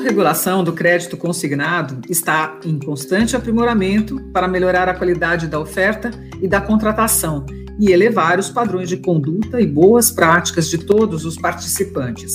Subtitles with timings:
[0.00, 6.48] autorregulação do crédito consignado está em constante aprimoramento para melhorar a qualidade da oferta e
[6.48, 7.44] da contratação
[7.78, 12.32] e elevar os padrões de conduta e boas práticas de todos os participantes.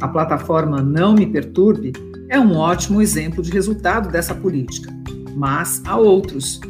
[0.00, 1.92] A plataforma Não Me Perturbe
[2.28, 4.92] é um ótimo exemplo de resultado dessa política,
[5.36, 6.60] mas há outros.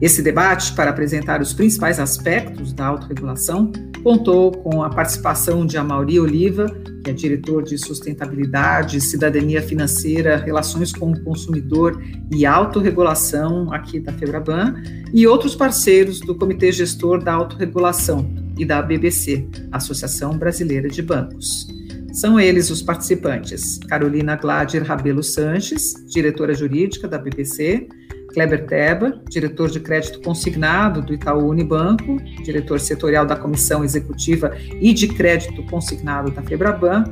[0.00, 3.72] Esse debate, para apresentar os principais aspectos da autorregulação,
[4.06, 6.66] contou com a participação de Amauri Oliva,
[7.02, 14.12] que é diretor de Sustentabilidade, Cidadania Financeira, Relações com o Consumidor e Autorregulação aqui da
[14.12, 14.76] Febraban,
[15.12, 21.66] e outros parceiros do Comitê Gestor da Autorregulação e da BBC, Associação Brasileira de Bancos.
[22.12, 27.88] São eles os participantes: Carolina Gladir Rabelo Sanches, diretora jurídica da BBC,
[28.36, 34.92] Kleber Teba, diretor de crédito consignado do Itaú Unibanco, diretor setorial da Comissão Executiva e
[34.92, 37.04] de Crédito Consignado da Febraban.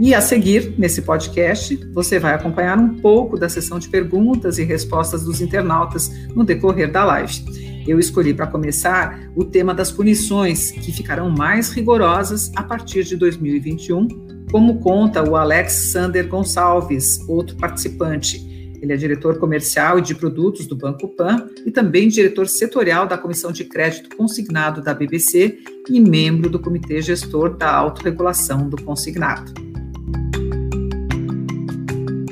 [0.00, 4.64] E a seguir, nesse podcast, você vai acompanhar um pouco da sessão de perguntas e
[4.64, 7.44] respostas dos internautas no decorrer da live.
[7.86, 13.14] Eu escolhi para começar o tema das punições, que ficarão mais rigorosas a partir de
[13.14, 14.08] 2021,
[14.50, 18.47] como conta o Alex Sander Gonçalves, outro participante.
[18.80, 23.18] Ele é diretor comercial e de produtos do Banco Pan e também diretor setorial da
[23.18, 25.58] Comissão de Crédito Consignado da BBC
[25.88, 29.52] e membro do Comitê Gestor da Autorregulação do Consignado.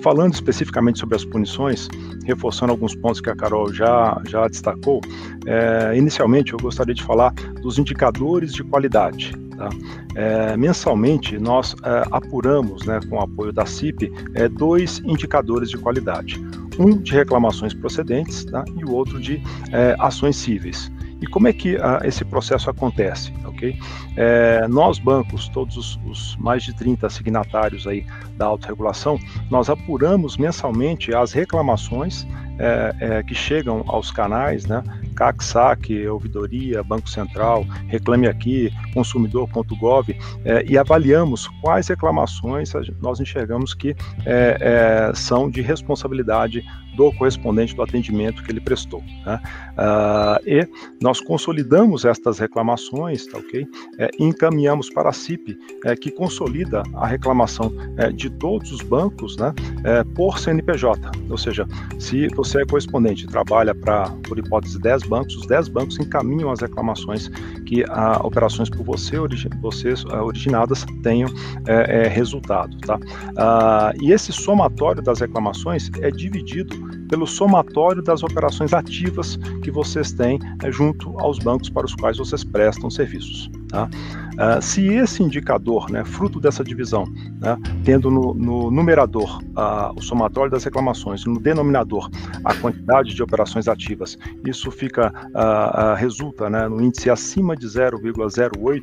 [0.03, 1.89] Falando especificamente sobre as punições,
[2.25, 5.01] reforçando alguns pontos que a Carol já, já destacou,
[5.47, 9.33] é, inicialmente eu gostaria de falar dos indicadores de qualidade.
[9.56, 9.69] Tá?
[10.15, 15.78] É, mensalmente, nós é, apuramos, né, com o apoio da CIP, é, dois indicadores de
[15.78, 16.41] qualidade.
[16.78, 18.65] Um de reclamações procedentes tá?
[18.77, 20.91] e o outro de é, ações cíveis.
[21.21, 23.33] E como é que ah, esse processo acontece?
[23.47, 23.78] Okay?
[24.17, 28.05] É, nós, bancos, todos os, os, mais de 30 signatários aí
[28.37, 29.19] da autorregulação,
[29.50, 32.27] nós apuramos mensalmente as reclamações
[32.59, 34.83] é, é, que chegam aos canais, né?
[35.15, 43.72] CAC, SAC, Ouvidoria, Banco Central, Reclame Aqui, Consumidor.gov, é, e avaliamos quais reclamações nós enxergamos
[43.72, 46.62] que é, é, são de responsabilidade
[46.97, 49.03] do correspondente do atendimento que ele prestou.
[49.25, 49.41] Né?
[49.73, 50.69] Uh, e
[51.00, 53.67] nós consolidamos estas reclamações, tá ok?
[53.99, 58.81] É, e encaminhamos para a CIP, é, que consolida a reclamação é, de todos os
[58.81, 59.53] bancos né,
[59.84, 61.11] é, por CNPJ.
[61.28, 61.67] Ou seja,
[61.99, 66.61] se você é correspondente trabalha para, por hipótese, 10 bancos, os 10 bancos encaminham as
[66.61, 67.29] reclamações
[67.67, 71.29] que a, operações por você, origi vocês originadas tenham
[71.67, 72.77] é, é, resultado.
[72.79, 72.97] Tá?
[72.97, 76.77] Uh, e esse somatório das reclamações é dividido
[77.09, 82.19] pelo somatório das operações ativas que vocês têm é, junto aos bancos para os quais
[82.19, 83.51] vocês prestam serviços.
[83.69, 83.89] Tá?
[84.37, 87.05] Uh, se esse indicador, né, fruto dessa divisão,
[87.41, 92.11] né, tendo no, no numerador uh, o somatório das reclamações, no denominador
[92.45, 98.81] a quantidade de operações ativas, isso fica uh, resulta né, no índice acima de 0,08,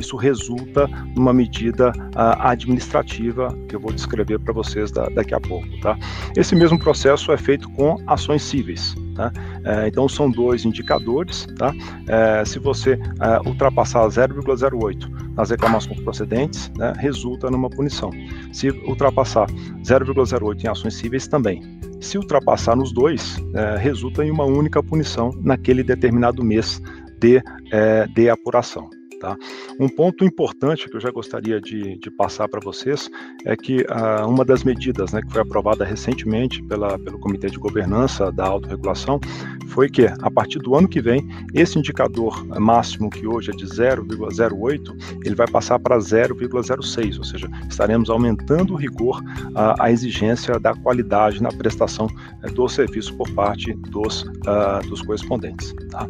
[0.00, 1.92] isso resulta numa medida
[2.40, 5.68] administrativa que eu vou descrever para vocês da, daqui a pouco.
[5.80, 5.96] Tá?
[6.36, 8.94] Esse mesmo processo é feito com ações cíveis.
[9.14, 9.32] Tá?
[9.64, 11.46] É, então são dois indicadores.
[11.58, 11.72] Tá?
[12.08, 18.10] É, se você é, ultrapassar 0,08 nas reclamações procedentes, né, resulta numa punição.
[18.52, 19.46] Se ultrapassar
[19.82, 21.62] 0,08 em ações cíveis, também.
[22.00, 26.80] Se ultrapassar nos dois, é, resulta em uma única punição naquele determinado mês
[27.18, 28.88] de, é, de apuração.
[29.20, 29.36] Tá?
[29.80, 33.10] Um ponto importante que eu já gostaria de, de passar para vocês
[33.44, 37.58] é que uh, uma das medidas né, que foi aprovada recentemente pela, pelo Comitê de
[37.58, 39.20] Governança da Autorregulação
[39.68, 43.64] foi que, a partir do ano que vem, esse indicador máximo, que hoje é de
[43.66, 50.58] 0,08, ele vai passar para 0,06, ou seja, estaremos aumentando o rigor, uh, a exigência
[50.58, 55.74] da qualidade na prestação uh, do serviço por parte dos, uh, dos correspondentes.
[55.90, 56.08] Tá?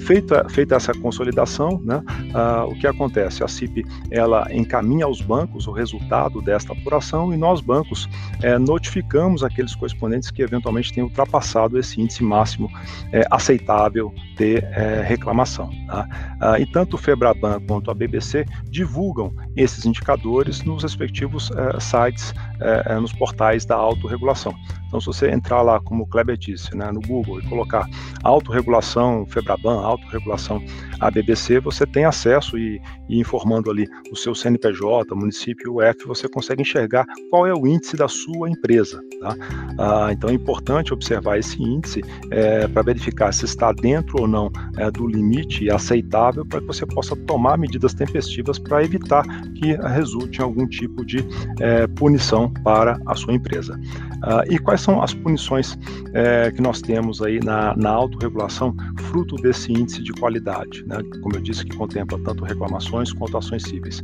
[0.00, 2.02] feita, feita essa consolidação, né,
[2.34, 3.42] uh, o que acontece?
[3.42, 8.08] A CIP ela encaminha aos bancos o resultado desta apuração e nós, bancos,
[8.42, 12.70] é, notificamos aqueles correspondentes que eventualmente tenham ultrapassado esse índice máximo
[13.12, 15.70] é, aceitável de é, reclamação.
[15.86, 16.08] Tá?
[16.40, 22.34] Uh, e tanto o Febraban quanto a BBC divulgam esses indicadores nos respectivos é, sites,
[22.60, 24.54] é, é, nos portais da autorregulação.
[24.86, 27.88] Então, se você entrar lá, como o Kleber disse, né, no Google e colocar
[28.22, 30.64] autorregulação Febraban, autorregulação
[31.00, 36.28] a BBC, você tem acesso e, e, informando ali o seu CNPJ, município, UF, você
[36.28, 39.00] consegue enxergar qual é o índice da sua empresa.
[39.20, 39.36] Tá?
[39.78, 44.50] Ah, então é importante observar esse índice é, para verificar se está dentro ou não
[44.76, 49.24] é, do limite aceitável para que você possa tomar medidas tempestivas para evitar
[49.54, 51.24] que resulte em algum tipo de
[51.60, 53.78] é, punição para a sua empresa.
[54.24, 55.78] Ah, e quais são as punições
[56.14, 58.74] é, que nós temos aí na, na autorregulação
[59.10, 60.82] fruto desse índice de qualidade?
[60.86, 60.94] Né?
[60.94, 64.00] né, como eu disse, que contempla tanto reclamações quanto ações cíveis.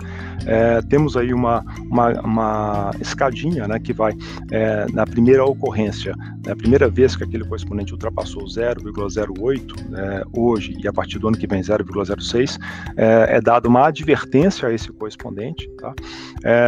[0.47, 4.13] É, temos aí uma, uma, uma, escadinha né, que vai
[4.51, 6.15] é, na primeira ocorrência,
[6.45, 11.37] na primeira vez que aquele correspondente ultrapassou 0,08 é, hoje e a partir do ano
[11.37, 12.59] que vem 0,06,
[12.97, 15.69] é, é dada uma advertência a esse correspondente.
[15.79, 15.95] Tá?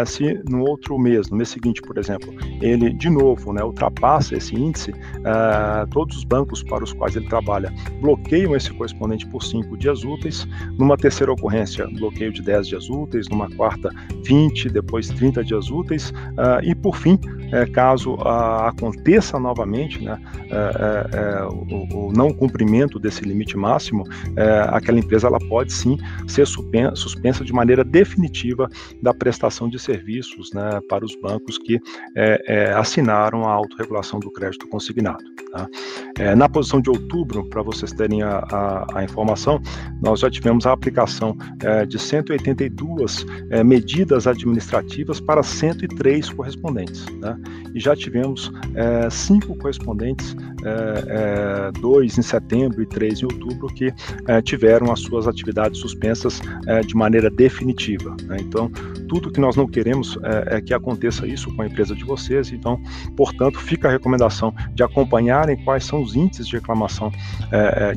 [0.06, 4.54] Se no outro mês, no mês seguinte, por exemplo, ele de novo né, ultrapassa esse
[4.54, 9.76] índice, é, todos os bancos para os quais ele trabalha bloqueiam esse correspondente por cinco
[9.76, 10.46] dias úteis,
[10.78, 13.90] numa terceira ocorrência, bloqueio de 10 dias úteis, numa quarta,
[14.24, 17.18] 20, depois 30 dias úteis, uh, e por fim,
[17.52, 20.18] é, caso uh, aconteça novamente né,
[20.50, 24.04] é, é, o, o, não cumprimento desse limite máximo,
[24.68, 28.68] aquela empresa ela pode sim ser suspensa de maneira definitiva
[29.02, 31.80] da prestação de serviços né, para os bancos que
[32.76, 35.22] assinaram a autorregulação do crédito consignado.
[35.52, 35.68] Tá?
[36.36, 39.60] na posição de outubro, para vocês terem a, a, a informação,
[40.02, 47.06] nós já tivemos a aplicação é, de 182 é, medidas administrativas para 103 correspondentes.
[47.20, 47.36] Né?
[47.74, 53.68] E já tivemos é, cinco correspondentes, é, é, dois em setembro e três em outubro,
[53.68, 53.92] que
[54.28, 56.40] é, tiveram as suas atividades suspensas
[56.86, 58.14] de maneira definitiva.
[58.24, 58.36] Né?
[58.40, 58.70] Então,
[59.08, 62.52] tudo que nós não queremos é, que aconteça isso com a empresa de vocês.
[62.52, 62.80] Então,
[63.16, 67.12] portanto, fica a recomendação de acompanharem quais são os índices de reclamação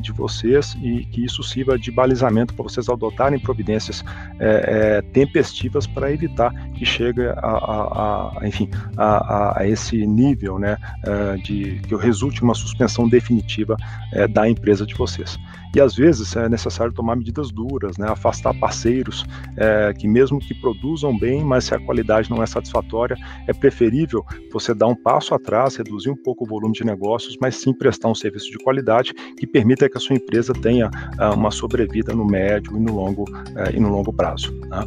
[0.00, 4.04] de vocês e que isso sirva de balizamento para vocês adotarem providências
[4.38, 10.58] é, é, tempestivas para evitar que chegue a, a, a enfim, a, a, esse nível,
[10.58, 13.76] né, é, de que resulte uma suspensão definitiva
[14.12, 15.38] é, da empresa de vocês.
[15.76, 19.26] E às vezes é necessário tomar medidas duras, né, afastar parceiros
[19.58, 23.14] é, que mesmo que produzam bem, mas se a qualidade não é satisfatória,
[23.46, 27.56] é preferível você dar um passo atrás, reduzir um pouco o volume de negócios, mas
[27.56, 31.50] sim prestar um serviço de qualidade que permita que a sua empresa tenha uh, uma
[31.50, 34.58] sobrevida no médio e no longo, uh, e no longo prazo.
[34.70, 34.80] Né?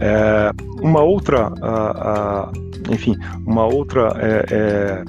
[0.00, 0.50] É,
[0.82, 3.16] uma outra, uh, enfim,
[3.46, 5.02] uma outra é,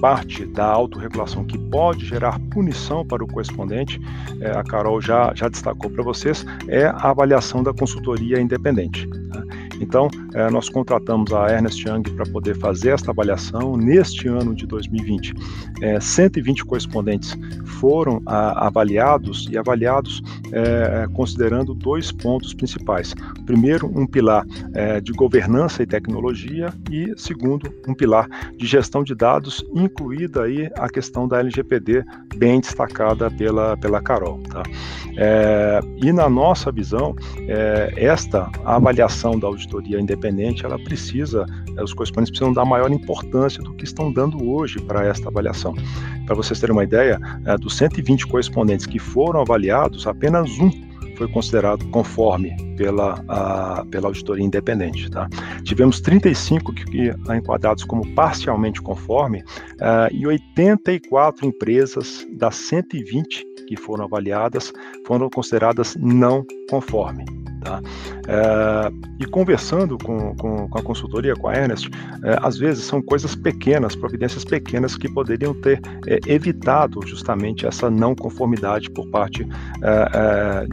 [0.00, 4.00] parte da autorregulação que pode gerar punição para o correspondente,
[4.40, 9.08] é, a Carol já, já destacou para vocês, é a avaliação da consultoria independente.
[9.30, 9.42] Tá?
[9.80, 13.76] Então, é, nós contratamos a Ernest Young para poder fazer esta avaliação.
[13.76, 15.34] Neste ano de 2020,
[15.82, 20.22] é, 120 correspondentes foram a, avaliados e avaliados
[20.52, 23.14] é, considerando dois pontos principais.
[23.46, 24.44] Primeiro, um pilar
[25.02, 30.88] de governança e tecnologia e, segundo, um pilar de gestão de dados, incluída aí a
[30.88, 32.04] questão da LGPD,
[32.36, 34.40] bem destacada pela, pela Carol.
[34.44, 34.62] Tá?
[36.02, 37.14] E na nossa visão,
[37.96, 41.44] esta avaliação da auditoria auditoria independente, ela precisa,
[41.76, 45.74] eh, os correspondentes precisam dar maior importância do que estão dando hoje para esta avaliação.
[46.26, 50.70] Para vocês terem uma ideia, eh, dos 120 correspondentes que foram avaliados, apenas um
[51.16, 55.10] foi considerado conforme pela, a, pela auditoria independente.
[55.10, 55.28] Tá?
[55.64, 63.76] Tivemos 35 que, que enquadrados como parcialmente conforme uh, e 84 empresas das 120 que
[63.76, 64.72] foram avaliadas
[65.04, 67.24] foram consideradas não conforme.
[67.60, 67.82] Tá?
[68.26, 71.90] É, e conversando com, com, com, a consultoria, com a Ernest,
[72.22, 77.90] é, às vezes são coisas pequenas, providências pequenas que poderiam ter é, evitado justamente essa
[77.90, 79.46] não conformidade por parte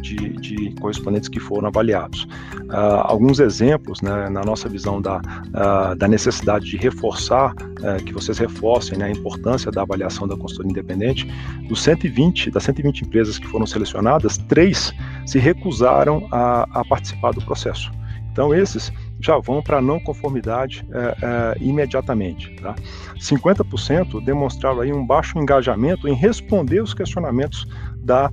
[0.02, 2.28] de, de, correspondentes que foram avaliados.
[2.70, 5.22] Alguns exemplos, né, na nossa visão da,
[5.54, 7.54] ah, da necessidade de reforçar,
[8.06, 11.28] que vocês reforcem né, a importância da avaliação da consultoria independente,
[11.68, 14.94] dos 120, das 120 empresas que foram selecionadas, três
[15.26, 17.92] se recusaram a, a participar do processo.
[18.32, 22.54] Então, esses já vão para não conformidade é, é, imediatamente.
[22.58, 22.76] Tá?
[23.18, 27.66] 50% demonstraram aí um baixo engajamento em responder os questionamentos
[28.06, 28.32] da,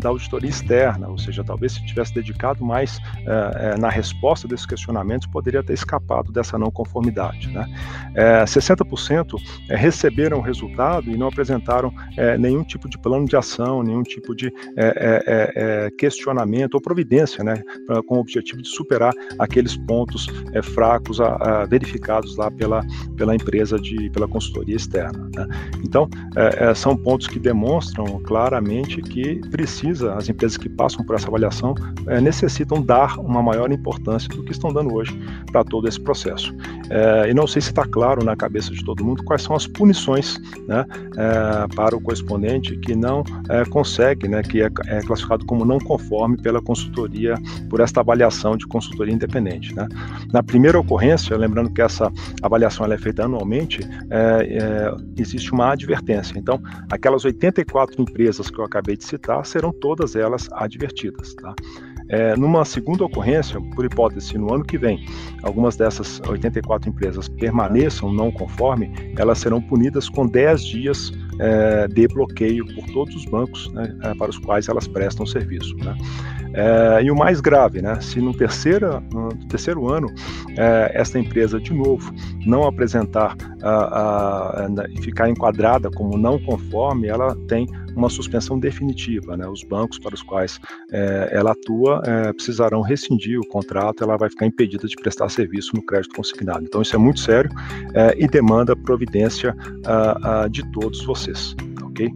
[0.00, 4.66] da auditoria externa, ou seja, talvez se tivesse dedicado mais é, é, na resposta desses
[4.66, 7.48] questionamentos, poderia ter escapado dessa não conformidade.
[7.48, 7.66] Né?
[8.14, 11.92] É, 60% é, receberam o resultado e não apresentaram
[12.38, 14.52] nenhum tipo de plano de ação, nenhum tipo de
[15.98, 20.26] questionamento ou providência, né, pra, com o objetivo de superar aqueles pontos
[20.74, 21.18] fracos
[21.68, 22.84] verificados lá pela,
[23.16, 25.28] pela empresa, de, pela consultoria externa.
[25.34, 25.46] Né?
[25.84, 26.08] Então,
[26.74, 31.74] são pontos que demonstram claramente que precisa, as empresas que passam por essa avaliação
[32.06, 35.18] é, necessitam dar uma maior importância do que estão dando hoje
[35.50, 36.54] para todo esse processo.
[36.90, 39.66] É, e não sei se está claro na cabeça de todo mundo quais são as
[39.66, 40.38] punições
[40.68, 40.84] né,
[41.16, 43.24] é, para o correspondente que não
[43.70, 47.34] consegue, né, que é, é, classificado como não conforme pela consultoria,
[47.68, 49.74] por esta avaliação de consultoria independente.
[49.74, 49.88] Né.
[50.32, 52.12] Na primeira ocorrência, lembrando que essa
[52.42, 53.80] avaliação é feita anualmente,
[55.16, 56.38] existe uma advertência.
[56.38, 56.60] Então,
[56.90, 61.34] aquelas 84 empresas que eu acabei acabei de citar, serão todas elas advertidas.
[61.34, 61.54] Tá?
[62.08, 65.04] É, numa segunda ocorrência, por hipótese, se no ano que vem
[65.42, 72.08] algumas dessas 84 empresas permaneçam não conforme, elas serão punidas com 10 dias é, de
[72.08, 75.76] bloqueio por todos os bancos né, é, para os quais elas prestam serviço.
[75.76, 75.96] Né?
[76.54, 80.08] É, e o mais grave, né, se no, terceira, no terceiro ano
[80.56, 82.12] é, esta empresa de novo
[82.46, 83.36] não apresentar
[84.90, 87.66] e ficar enquadrada como não conforme, ela tem
[87.96, 89.36] uma suspensão definitiva.
[89.36, 89.48] Né?
[89.48, 90.60] Os bancos para os quais
[90.92, 95.74] é, ela atua é, precisarão rescindir o contrato, ela vai ficar impedida de prestar serviço
[95.74, 96.64] no crédito consignado.
[96.64, 97.50] Então isso é muito sério
[97.94, 99.56] é, e demanda providência
[100.50, 101.25] de todos vocês.
[101.78, 102.12] Tá ok?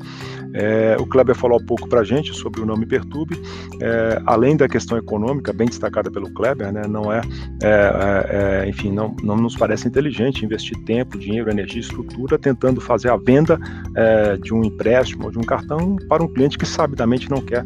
[0.53, 3.41] É, o Kleber falou há pouco para a gente sobre o Não Me Perturbe,
[3.81, 7.21] é, além da questão econômica, bem destacada pelo Kleber, né, não é,
[7.63, 13.11] é, é enfim, não, não nos parece inteligente investir tempo, dinheiro, energia, estrutura tentando fazer
[13.11, 13.59] a venda
[13.95, 17.65] é, de um empréstimo ou de um cartão para um cliente que sabidamente não quer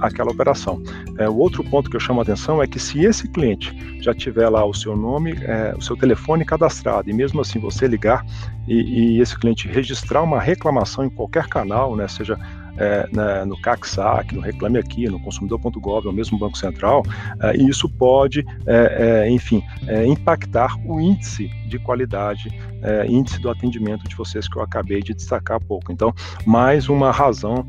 [0.00, 0.82] aquela operação.
[1.18, 4.14] É, o outro ponto que eu chamo a atenção é que se esse cliente já
[4.14, 5.34] tiver lá o seu nome,
[5.76, 8.24] o seu telefone cadastrado e mesmo assim você ligar
[8.66, 12.38] e, e esse cliente registrar uma reclamação em qualquer canal, né, seja
[12.78, 17.02] é, no CACSAC, no Reclame Aqui, no consumidor.gov, ou mesmo Banco Central,
[17.40, 22.48] é, e isso pode, é, é enfim, é, impactar o índice de qualidade,
[22.86, 25.92] é, índice do atendimento de vocês que eu acabei de destacar há pouco.
[25.92, 26.14] Então,
[26.46, 27.66] mais uma razão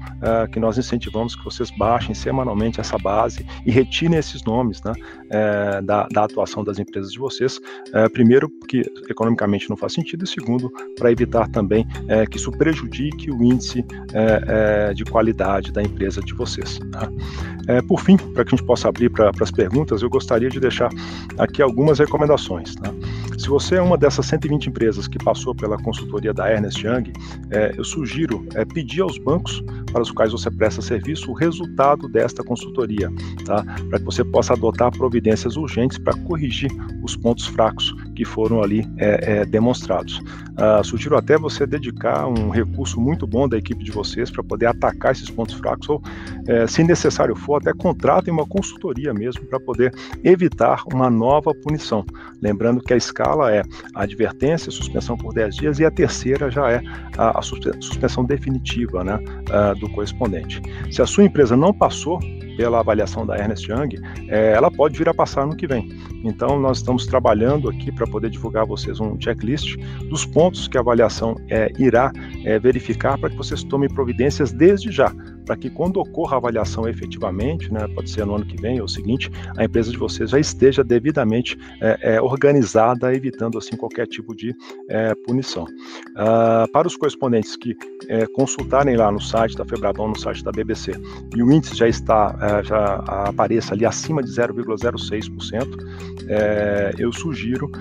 [0.52, 4.94] que nós incentivamos que vocês baixem semanalmente essa base e retirem esses nomes né,
[5.84, 7.60] da, da, atuação das empresas de vocês.
[8.14, 11.86] primeiro, porque economicamente não faz sentido, e segundo, para evitar também
[12.30, 13.86] que isso prejudique o índice
[14.96, 16.80] de qualidade da empresa de vocês.
[16.92, 17.10] Tá?
[17.68, 20.60] É, por fim, para que a gente possa abrir para as perguntas, eu gostaria de
[20.60, 20.90] deixar
[21.38, 22.76] aqui algumas recomendações.
[22.76, 22.94] Tá?
[23.38, 27.12] Se você é uma dessas 120 empresas que passou pela consultoria da Ernest Young,
[27.52, 32.08] é, eu sugiro é, pedir aos bancos para os quais você presta serviço o resultado
[32.08, 33.12] desta consultoria,
[33.46, 33.64] tá?
[33.90, 36.72] para que você possa adotar providências urgentes para corrigir
[37.04, 40.18] os pontos fracos que foram ali é, é, demonstrados.
[40.58, 44.66] Uh, sugiro até você dedicar um recurso muito bom da equipe de vocês para poder
[44.66, 46.02] atacar esses pontos fracos, ou,
[46.48, 49.94] é, se necessário for, até contratem uma consultoria mesmo para poder
[50.24, 52.04] evitar uma nova punição.
[52.42, 53.62] Lembrando que a escala é
[53.94, 56.82] a advertência, suspensão por 10 dias, e a terceira já é
[57.20, 60.60] a, a suspensão definitiva né, uh, do correspondente.
[60.90, 62.20] Se a sua empresa não passou
[62.58, 63.96] pela avaliação da Ernest Young,
[64.28, 65.90] é, ela pode vir a passar no que vem.
[66.24, 69.78] Então, nós estamos trabalhando aqui para poder divulgar a vocês um checklist
[70.10, 72.12] dos pontos que a avaliação é, irá
[72.44, 75.14] é, verificar para que vocês tomem providências desde já,
[75.48, 78.88] para que quando ocorra a avaliação efetivamente, né, pode ser no ano que vem ou
[78.88, 84.36] seguinte, a empresa de vocês já esteja devidamente é, é, organizada, evitando assim qualquer tipo
[84.36, 84.54] de
[84.90, 85.64] é, punição.
[85.64, 87.76] Uh, para os correspondentes que
[88.34, 90.92] consultarem lá no site da Febradon, no site da BBC,
[91.36, 92.96] e o índice já está, já
[93.28, 95.68] apareça ali acima de 0,06%,
[96.28, 97.72] é, eu sugiro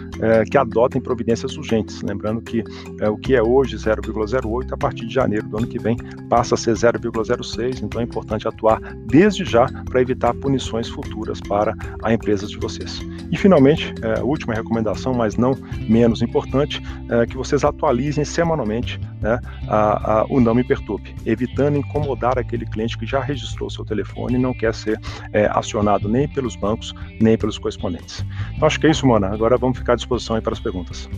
[0.51, 2.63] que adotem providências urgentes, lembrando que
[3.11, 5.97] o que é hoje 0,08, a partir de janeiro do ano que vem
[6.29, 11.41] passa a ser 0,06 vocês, então é importante atuar desde já para evitar punições futuras
[11.41, 13.01] para a empresa de vocês.
[13.31, 15.53] E finalmente, é, a última recomendação, mas não
[15.89, 21.79] menos importante, é que vocês atualizem semanalmente né, a, a, o Não Me Perturbe, evitando
[21.79, 25.01] incomodar aquele cliente que já registrou seu telefone e não quer ser
[25.33, 28.25] é, acionado nem pelos bancos, nem pelos correspondentes.
[28.55, 29.29] Então acho que é isso, Mona.
[29.29, 31.09] Agora vamos ficar à disposição para as perguntas.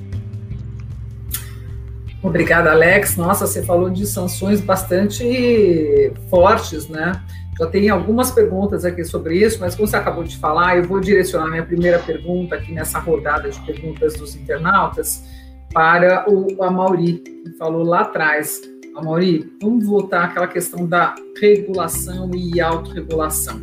[2.23, 3.17] Obrigada, Alex.
[3.17, 7.23] Nossa, você falou de sanções bastante fortes, né?
[7.59, 11.01] Já tem algumas perguntas aqui sobre isso, mas como você acabou de falar, eu vou
[11.01, 15.25] direcionar minha primeira pergunta aqui nessa rodada de perguntas dos internautas
[15.73, 18.61] para o Amauri, que falou lá atrás.
[18.97, 23.61] Amauri, vamos voltar àquela questão da regulação e autorregulação.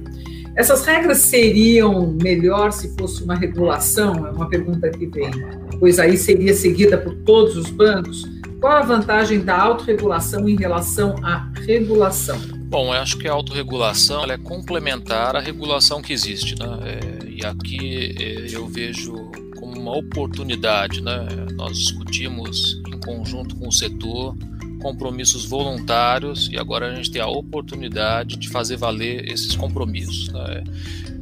[0.56, 4.28] Essas regras seriam melhor se fosse uma regulação?
[4.28, 5.32] É uma pergunta que vem.
[5.80, 8.24] Pois aí seria seguida por todos os bancos?
[8.60, 12.40] Qual a vantagem da autorregulação em relação à regulação?
[12.68, 16.58] Bom, eu acho que a autorregulação é complementar à regulação que existe.
[16.58, 16.66] Né?
[16.84, 19.14] É, e aqui é, eu vejo
[19.58, 21.02] como uma oportunidade.
[21.02, 21.28] Né?
[21.54, 24.36] Nós discutimos em conjunto com o setor
[24.82, 30.30] compromissos voluntários e agora a gente tem a oportunidade de fazer valer esses compromissos.
[30.30, 30.64] Né?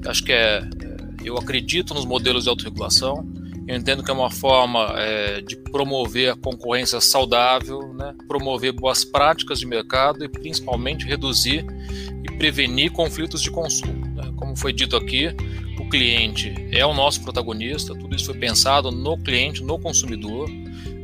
[0.05, 0.93] Acho que é, é
[1.23, 3.25] eu acredito nos modelos de autorregulação,
[3.67, 8.13] eu entendo que é uma forma é, de promover a concorrência saudável, né?
[8.27, 11.65] promover boas práticas de mercado e principalmente reduzir
[12.23, 14.05] e prevenir conflitos de consumo.
[14.15, 14.33] Né?
[14.35, 15.33] Como foi dito aqui,
[15.79, 20.49] o cliente é o nosso protagonista, tudo isso foi pensado no cliente, no consumidor.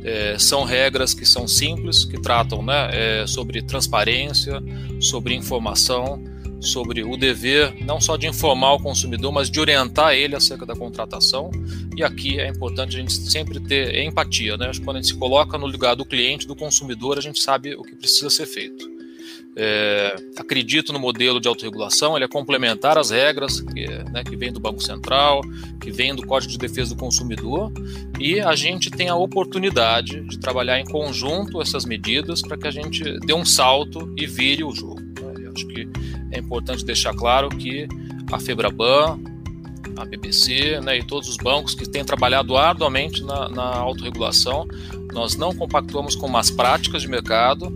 [0.02, 4.62] É, são regras que são simples, que tratam né, é, sobre transparência,
[5.00, 6.22] sobre informação,
[6.60, 10.74] sobre o dever não só de informar o consumidor, mas de orientar ele acerca da
[10.74, 11.50] contratação.
[11.96, 14.70] E aqui é importante a gente sempre ter empatia, né?
[14.84, 17.82] Quando a gente se coloca no lugar do cliente, do consumidor, a gente sabe o
[17.82, 19.00] que precisa ser feito.
[19.56, 24.52] É, acredito no modelo de autorregulação, ele é complementar às regras que, né, que vem
[24.52, 25.40] do Banco Central,
[25.80, 27.72] que vem do Código de Defesa do Consumidor,
[28.18, 32.70] e a gente tem a oportunidade de trabalhar em conjunto essas medidas para que a
[32.70, 35.00] gente dê um salto e vire o jogo.
[35.00, 35.50] Né?
[35.52, 35.88] Acho que
[36.30, 37.88] é importante deixar claro que
[38.32, 39.18] a Febraban,
[39.96, 44.66] a BBC né, e todos os bancos que têm trabalhado arduamente na, na autorregulação,
[45.12, 47.70] nós não compactuamos com más práticas de mercado,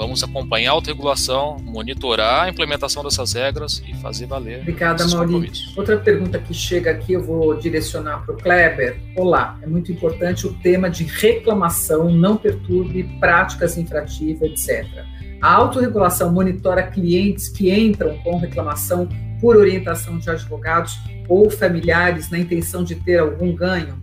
[0.00, 4.60] vamos acompanhar a autorregulação, monitorar a implementação dessas regras e fazer valer.
[4.60, 5.52] Obrigada, Mauri.
[5.76, 8.98] Outra pergunta que chega aqui, eu vou direcionar para o Kleber.
[9.14, 15.04] Olá, é muito importante o tema de reclamação, não perturbe práticas infrativas, etc.
[15.40, 19.08] A autorregulação monitora clientes que entram com reclamação
[19.40, 20.98] por orientação de advogados
[21.28, 23.94] ou familiares na intenção de ter algum ganho?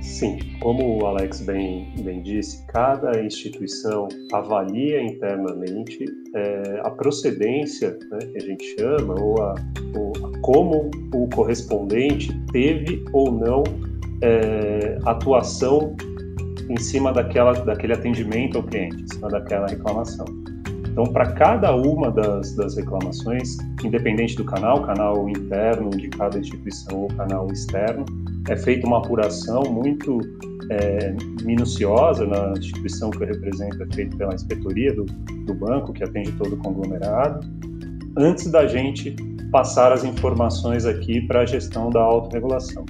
[0.00, 8.18] Sim, como o Alex bem, bem disse, cada instituição avalia internamente é, a procedência, né,
[8.20, 9.54] que a gente chama, ou, a,
[9.94, 13.62] ou a, como o correspondente teve ou não
[14.22, 15.94] é, atuação
[16.68, 20.26] em cima daquela, daquele atendimento ao cliente, em cima daquela reclamação.
[20.96, 27.02] Então, para cada uma das, das reclamações, independente do canal, canal interno de cada instituição
[27.02, 28.06] ou canal externo,
[28.48, 30.20] é feita uma apuração muito
[30.70, 36.02] é, minuciosa na instituição que eu represento, é feita pela inspetoria do, do banco, que
[36.02, 37.46] atende todo o conglomerado,
[38.16, 39.14] antes da gente
[39.52, 42.86] passar as informações aqui para a gestão da autorregulação.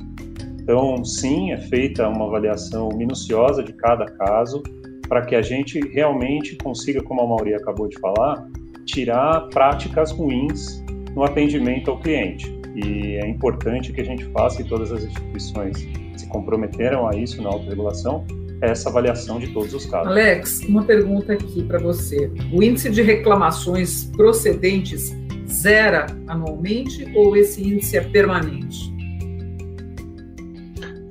[0.66, 4.64] Então, sim, é feita uma avaliação minuciosa de cada caso
[5.08, 8.44] para que a gente realmente consiga, como a Mauri acabou de falar,
[8.84, 12.52] tirar práticas ruins no atendimento ao cliente.
[12.74, 17.40] E é importante que a gente faça, e todas as instituições se comprometeram a isso
[17.40, 18.26] na autorregulação,
[18.60, 20.08] essa avaliação de todos os casos.
[20.08, 22.28] Alex, uma pergunta aqui para você.
[22.52, 25.16] O índice de reclamações procedentes
[25.48, 28.95] zera anualmente ou esse índice é permanente?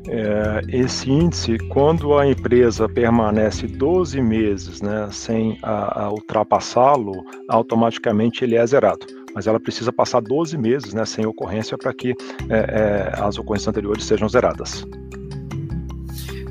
[0.07, 5.57] É, esse índice, quando a empresa permanece 12 meses né, sem
[6.11, 9.05] ultrapassá-lo, automaticamente ele é zerado.
[9.33, 12.15] Mas ela precisa passar 12 meses né, sem ocorrência para que
[12.49, 14.85] é, é, as ocorrências anteriores sejam zeradas.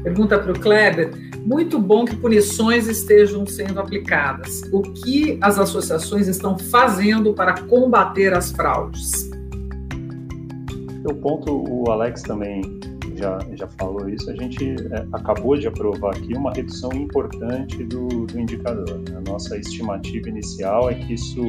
[0.03, 1.13] Pergunta para o Kleber.
[1.47, 4.63] Muito bom que punições estejam sendo aplicadas.
[4.73, 9.31] O que as associações estão fazendo para combater as fraudes?
[11.07, 12.63] O ponto, o Alex também
[13.17, 18.27] já, já falou isso, a gente é, acabou de aprovar aqui uma redução importante do,
[18.27, 18.99] do indicador.
[18.99, 19.17] Né?
[19.17, 21.43] A nossa estimativa inicial é que isso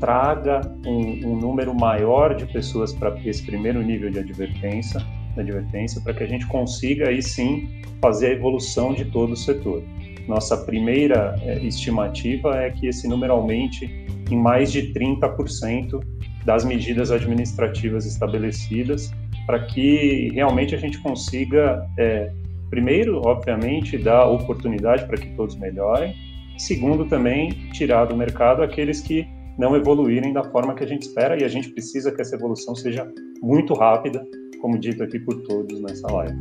[0.00, 5.00] traga um, um número maior de pessoas para esse primeiro nível de advertência,
[5.34, 9.36] de advertência para que a gente consiga aí sim fazer a evolução de todo o
[9.36, 9.82] setor.
[10.26, 16.02] nossa primeira é, estimativa é que esse número aumente em mais de 30%
[16.44, 19.12] das medidas administrativas estabelecidas,
[19.46, 22.30] para que realmente a gente consiga, é,
[22.68, 26.14] primeiro, obviamente, dar oportunidade para que todos melhorem,
[26.58, 29.26] segundo, também tirar do mercado aqueles que
[29.58, 32.74] não evoluírem da forma que a gente espera e a gente precisa que essa evolução
[32.74, 33.06] seja
[33.42, 34.24] muito rápida,
[34.60, 36.36] como dito aqui por todos nessa live.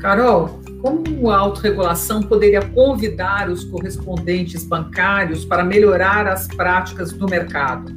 [0.00, 7.92] Carol, como a autorregulação poderia convidar os correspondentes bancários para melhorar as práticas do mercado?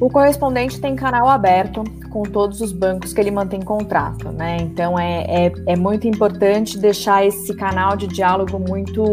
[0.00, 4.56] O correspondente tem canal aberto com todos os bancos que ele mantém contrato, né?
[4.60, 9.04] Então é, é, é, muito importante deixar esse canal de diálogo muito,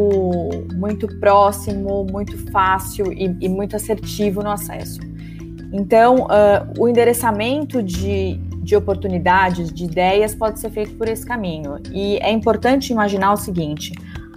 [0.75, 5.01] muito próximo, muito fácil e, e muito assertivo no acesso.
[5.73, 11.77] Então, uh, o endereçamento de, de oportunidades, de ideias, pode ser feito por esse caminho.
[11.91, 13.91] E é importante imaginar o seguinte: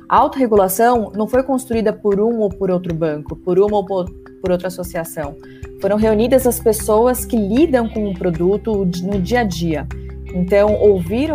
[0.08, 3.86] a autorregulação não foi construída por um ou por outro banco, por uma ou
[4.40, 5.37] por, outra associação.
[5.81, 9.87] Foram reunidas as pessoas que lidam com o produto no dia a dia.
[10.35, 11.31] Então, ouvir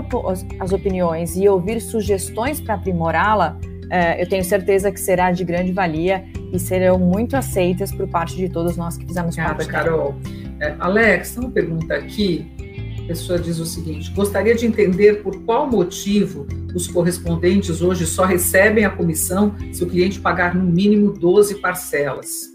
[0.59, 3.57] as opiniões e ouvir sugestões para aprimorá-la,
[3.89, 8.35] eh, eu tenho certeza que será de grande valia e serão muito aceitas por parte
[8.35, 9.69] de todos nós que fizemos Obrigada, parte.
[9.69, 10.15] Carol.
[10.61, 12.49] É, Alex, uma pergunta aqui
[13.05, 18.25] a pessoa diz o seguinte: gostaria de entender por qual motivo os correspondentes hoje só
[18.25, 22.54] recebem a comissão se o cliente pagar no mínimo 12 parcelas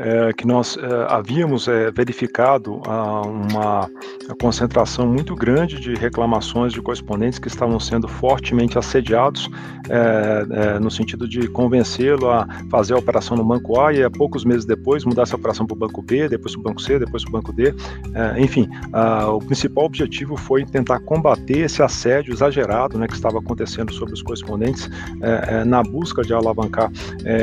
[0.00, 3.90] é, que nós é, havíamos é, verificado a, uma
[4.30, 9.48] a concentração muito grande de reclamações de correspondentes que estavam sendo fortemente assediados,
[9.88, 14.10] é, é, no sentido de convencê-lo a fazer a operação no banco A e a
[14.10, 16.98] poucos meses depois mudar essa operação para o banco B, depois para o banco C,
[16.98, 17.74] depois para o banco D.
[18.14, 23.38] É, enfim, a, o principal objetivo foi tentar combater esse assédio exagerado né, que estava
[23.38, 24.88] acontecendo sobre os correspondentes
[25.66, 26.90] na busca de alavancar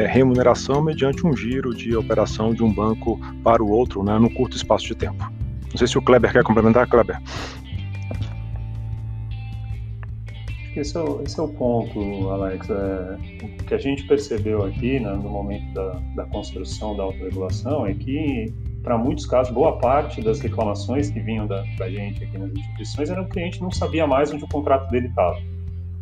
[0.10, 4.56] remuneração mediante um giro de operação de um banco para o outro, né, num curto
[4.56, 5.24] espaço de tempo.
[5.70, 7.20] Não sei se o Kleber quer complementar, Kleber.
[10.76, 12.70] Esse é, o, esse é o ponto, Alex.
[12.70, 17.86] É, o que a gente percebeu aqui né, no momento da, da construção da autorregulação
[17.88, 22.38] é que, para muitos casos, boa parte das reclamações que vinham da, da gente aqui
[22.38, 25.38] nas instituições era o cliente não sabia mais onde o contrato dele estava.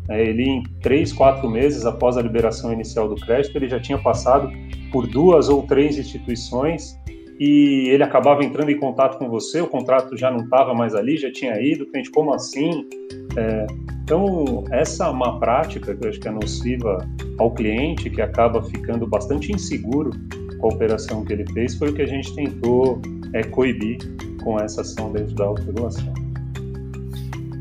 [0.08, 3.98] É, ele, em três, quatro meses após a liberação inicial do crédito, ele já tinha
[3.98, 4.50] passado
[4.92, 6.96] por duas ou três instituições
[7.38, 11.16] e ele acabava entrando em contato com você, o contrato já não estava mais ali,
[11.16, 12.88] já tinha ido, como assim?
[13.36, 13.66] É,
[14.02, 17.06] então, essa é uma prática que eu acho que é nociva
[17.38, 20.10] ao cliente, que acaba ficando bastante inseguro
[20.58, 23.02] com a operação que ele fez, foi o que a gente tentou
[23.34, 23.98] é, coibir
[24.42, 26.25] com essa ação dentro da autorregulação.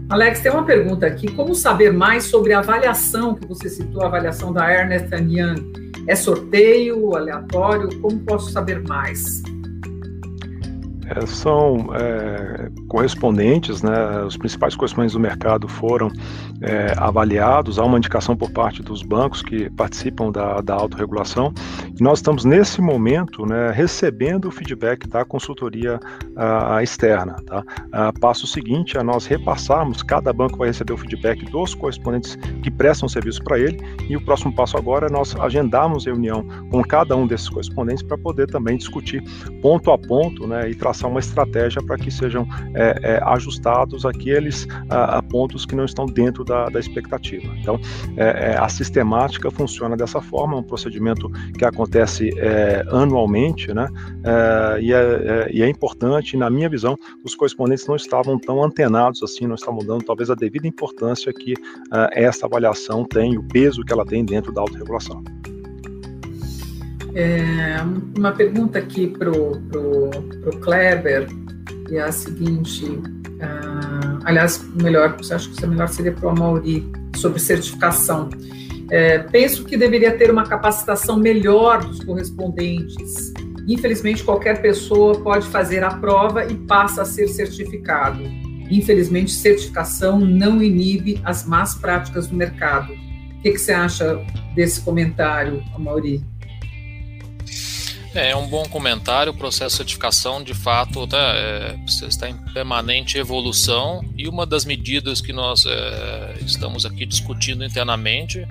[0.10, 1.32] Alex, tem uma pergunta aqui.
[1.32, 5.92] Como saber mais sobre a avaliação que você citou, a avaliação da Ernest Young?
[6.08, 7.90] É sorteio, aleatório?
[8.00, 9.42] Como posso saber mais?
[11.08, 16.12] É, são é, correspondentes, né, os principais correspondentes do mercado foram
[16.62, 21.54] é, avaliados, há uma indicação por parte dos bancos que participam da, da autorregulação,
[22.00, 26.00] e nós estamos nesse momento né, recebendo o feedback da consultoria
[26.36, 27.36] a, externa.
[27.46, 27.64] Tá?
[27.92, 32.72] A, passo seguinte a nós repassarmos, cada banco vai receber o feedback dos correspondentes que
[32.72, 37.16] prestam serviço para ele, e o próximo passo agora é nós agendarmos reunião com cada
[37.16, 39.24] um desses correspondentes para poder também discutir
[39.62, 44.68] ponto a ponto né, e traçar uma estratégia para que sejam é, é, ajustados aqueles
[44.90, 47.52] a, a, pontos que não estão dentro da, da expectativa.
[47.58, 47.80] Então,
[48.18, 52.30] é, é a sistemática funciona dessa forma, é um procedimento que acontece
[52.92, 53.88] anualmente, né?
[54.82, 59.48] E, é, e é importante, na minha visão, os correspondentes não estavam tão antenados assim,
[59.48, 61.54] não estavam dando talvez a devida importância que
[62.12, 65.24] essa avaliação tem, o peso que ela tem dentro da autorregulação.
[67.16, 67.78] É,
[68.18, 70.12] uma pergunta aqui para o
[70.62, 71.28] Kleber,
[71.90, 76.30] e é a seguinte, uh, aliás, melhor, acho que isso é melhor seria para o
[76.30, 78.30] Amauri, sobre certificação.
[78.92, 83.34] É, penso que deveria ter uma capacitação melhor dos correspondentes.
[83.68, 88.22] Infelizmente, qualquer pessoa pode fazer a prova e passa a ser certificado.
[88.70, 92.94] Infelizmente, certificação não inibe as más práticas do mercado.
[92.94, 94.20] O que, que você acha
[94.56, 96.24] desse comentário, Amauri?
[98.16, 99.34] É, é um bom comentário.
[99.34, 104.64] O processo de certificação, de fato, tá, é, está em permanente evolução e uma das
[104.64, 108.48] medidas que nós é, estamos aqui discutindo internamente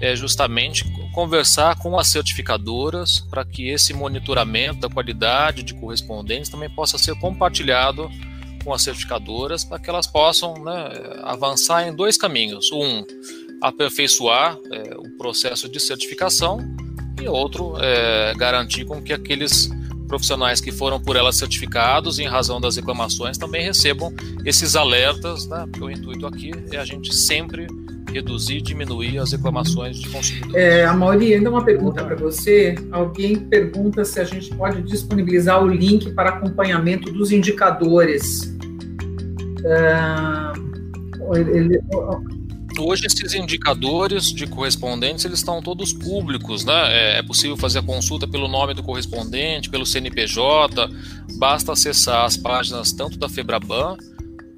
[0.00, 6.70] é justamente conversar com as certificadoras para que esse monitoramento da qualidade de correspondentes também
[6.70, 8.08] possa ser compartilhado
[8.64, 10.88] com as certificadoras para que elas possam né,
[11.24, 12.70] avançar em dois caminhos.
[12.72, 13.04] Um,
[13.60, 16.58] aperfeiçoar é, o processo de certificação
[17.22, 19.70] e outro, é, garantir com que aqueles
[20.08, 24.12] profissionais que foram por elas certificados em razão das reclamações também recebam
[24.44, 25.64] esses alertas, né?
[25.70, 27.68] porque o intuito aqui é a gente sempre
[28.12, 30.56] reduzir, diminuir as reclamações de consumidores.
[30.56, 32.74] É, a Mauri, ainda uma pergunta para você.
[32.90, 38.56] Alguém pergunta se a gente pode disponibilizar o link para acompanhamento dos indicadores.
[39.60, 41.80] Uh, ele,
[42.78, 47.14] hoje esses indicadores de correspondentes eles estão todos públicos, né?
[47.14, 50.88] É, é possível fazer a consulta pelo nome do correspondente, pelo CNPJ,
[51.38, 53.96] basta acessar as páginas tanto da Febraban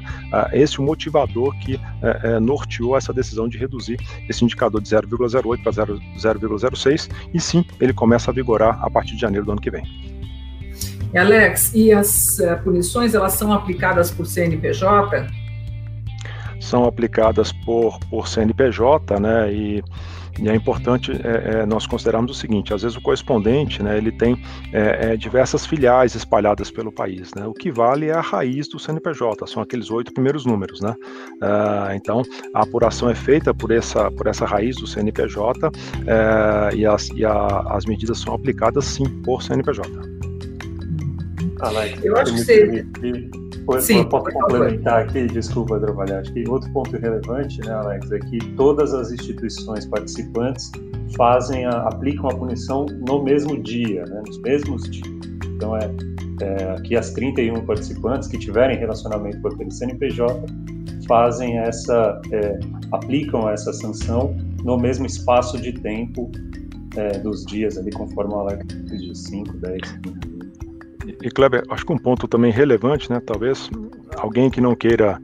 [0.58, 5.62] esse o motivador que é, é, norteou essa decisão de reduzir esse indicador de 0,08
[5.62, 9.70] para 0,06 e sim, ele começa a vigorar a partir de janeiro do ano que
[9.70, 9.84] vem.
[11.14, 15.26] Alex, e as uh, punições elas são aplicadas por CNPJ?
[16.60, 19.52] São aplicadas por, por CNPJ, né?
[19.52, 19.82] E
[20.38, 24.12] e é importante é, é, nós considerarmos o seguinte: às vezes o correspondente, né, ele
[24.12, 24.40] tem
[24.72, 27.46] é, é diversas filiais espalhadas pelo país, né?
[27.46, 30.94] O que vale é a raiz do CNPJ, são aqueles oito primeiros números, né?
[31.40, 32.22] Ah, então
[32.54, 35.70] a apuração é feita por essa por essa raiz do CNPJ
[36.06, 39.90] é, e, as, e a, as medidas são aplicadas sim por CNPJ.
[42.02, 42.86] Eu acho que você
[43.80, 46.20] Sim, eu posso complementar aqui, desculpa, trabalhar.
[46.20, 50.70] Acho que outro ponto relevante, né, Alex, é que todas as instituições participantes
[51.16, 55.08] fazem a, aplicam a punição no mesmo dia, né, nos mesmos dias.
[55.56, 55.90] Então, é,
[56.42, 60.46] é, aqui as 31 participantes que tiverem relacionamento com aquele CNPJ
[61.08, 62.58] fazem essa, é,
[62.92, 66.30] aplicam essa sanção no mesmo espaço de tempo
[66.96, 70.35] é, dos dias ali, conforme o Alex diz, 5, 10, 15
[71.22, 73.20] e Kleber, acho que um ponto também relevante, né?
[73.24, 73.70] Talvez
[74.16, 75.20] alguém que não queira,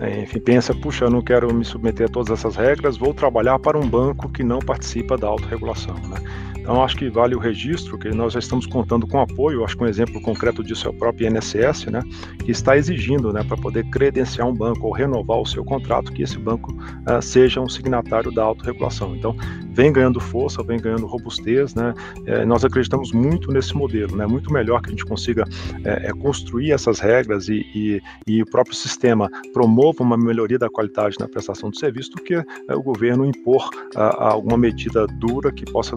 [0.00, 3.58] é, enfim, pensa, puxa, eu não quero me submeter a todas essas regras, vou trabalhar
[3.58, 6.16] para um banco que não participa da autorregulação, né?
[6.62, 9.82] Então, acho que vale o registro, que nós já estamos contando com apoio, acho que
[9.82, 12.00] um exemplo concreto disso é o próprio INSS, né,
[12.44, 16.22] que está exigindo, né, para poder credenciar um banco ou renovar o seu contrato, que
[16.22, 19.16] esse banco uh, seja um signatário da autorregulação.
[19.16, 19.36] Então,
[19.72, 21.94] vem ganhando força, vem ganhando robustez, né,
[22.26, 25.44] é, nós acreditamos muito nesse modelo, né, muito melhor que a gente consiga
[25.84, 30.68] é, é, construir essas regras e, e, e, o próprio sistema promova uma melhoria da
[30.68, 32.36] qualidade na prestação do serviço do que
[32.70, 35.96] o governo impor alguma medida dura que possa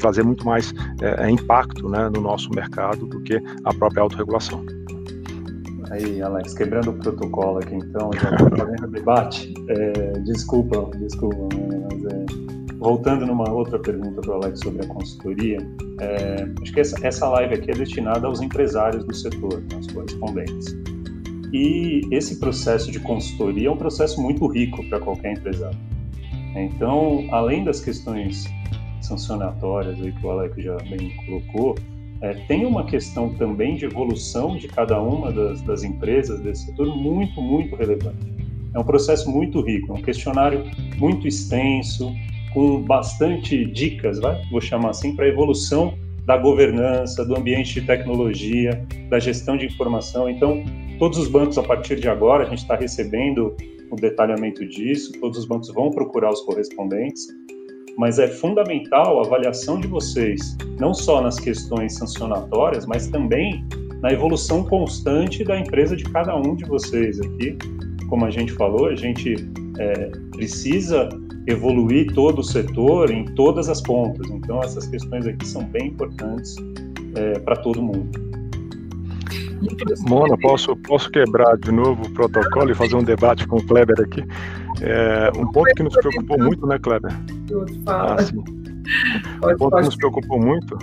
[0.00, 4.64] trazer muito mais é, é, impacto né, no nosso mercado do que a própria autorregulação.
[5.90, 11.48] Aí, Alex, quebrando o protocolo aqui, então, já fazendo debate, é, desculpa, desculpa,
[11.90, 12.39] mas é,
[12.80, 15.58] voltando numa outra pergunta do Alex sobre a consultoria,
[16.00, 20.74] é, acho que essa, essa live aqui é destinada aos empresários do setor, aos correspondentes.
[21.52, 25.78] E esse processo de consultoria é um processo muito rico para qualquer empresário.
[26.56, 28.46] Então, além das questões
[29.02, 31.74] sancionatórias aí que o Alex já bem colocou,
[32.22, 36.96] é, tem uma questão também de evolução de cada uma das, das empresas desse setor
[36.96, 38.26] muito, muito relevante.
[38.72, 40.64] É um processo muito rico, é um questionário
[40.98, 42.14] muito extenso,
[42.52, 44.40] com bastante dicas, vai?
[44.50, 49.66] vou chamar assim, para a evolução da governança, do ambiente de tecnologia, da gestão de
[49.66, 50.28] informação.
[50.28, 50.62] Então,
[50.98, 53.56] todos os bancos, a partir de agora, a gente está recebendo
[53.90, 57.26] o detalhamento disso, todos os bancos vão procurar os correspondentes
[58.00, 63.62] mas é fundamental a avaliação de vocês, não só nas questões sancionatórias, mas também
[64.00, 67.58] na evolução constante da empresa de cada um de vocês aqui.
[68.08, 69.34] Como a gente falou, a gente
[69.78, 71.10] é, precisa
[71.46, 74.28] evoluir todo o setor em todas as pontas.
[74.30, 76.56] Então, essas questões aqui são bem importantes
[77.16, 78.30] é, para todo mundo.
[80.08, 84.00] Mona, posso, posso quebrar de novo o protocolo e fazer um debate com o Kleber
[84.00, 84.24] aqui?
[84.80, 87.12] É, um ponto que nos preocupou muito, né, Kleber?
[87.86, 88.38] Ah, sim.
[88.38, 90.78] Um ponto que nos preocupou muito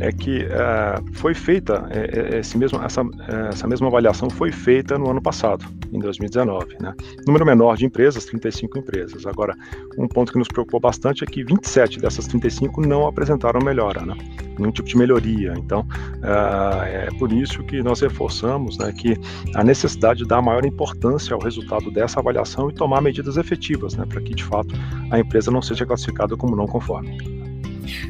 [0.00, 3.02] é que uh, foi feita é, esse mesmo, essa,
[3.50, 6.94] essa mesma avaliação foi feita no ano passado, em 2019, né?
[7.26, 9.26] Número menor de empresas, 35 empresas.
[9.26, 9.54] Agora,
[9.98, 14.16] um ponto que nos preocupou bastante é que 27 dessas 35 não apresentaram melhora, né?
[14.58, 15.54] Nenhum tipo de melhoria.
[15.56, 19.16] Então, uh, é por isso que nós reforçamos, né, que
[19.54, 24.04] a necessidade de dar maior importância ao resultado dessa avaliação e tomar medidas efetivas, né,
[24.06, 24.74] para que de fato
[25.10, 27.39] a empresa não seja classificada como não conforme.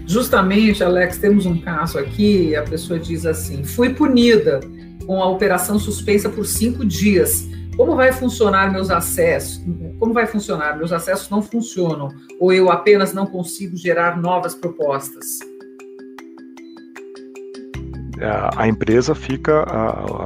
[0.07, 4.61] Justamente, Alex, temos um caso aqui, a pessoa diz assim: fui punida
[5.07, 7.49] com a operação suspensa por cinco dias.
[7.77, 9.63] Como vai funcionar meus acessos?
[9.99, 10.77] Como vai funcionar?
[10.77, 15.39] Meus acessos não funcionam, ou eu apenas não consigo gerar novas propostas?
[18.57, 19.65] A empresa fica,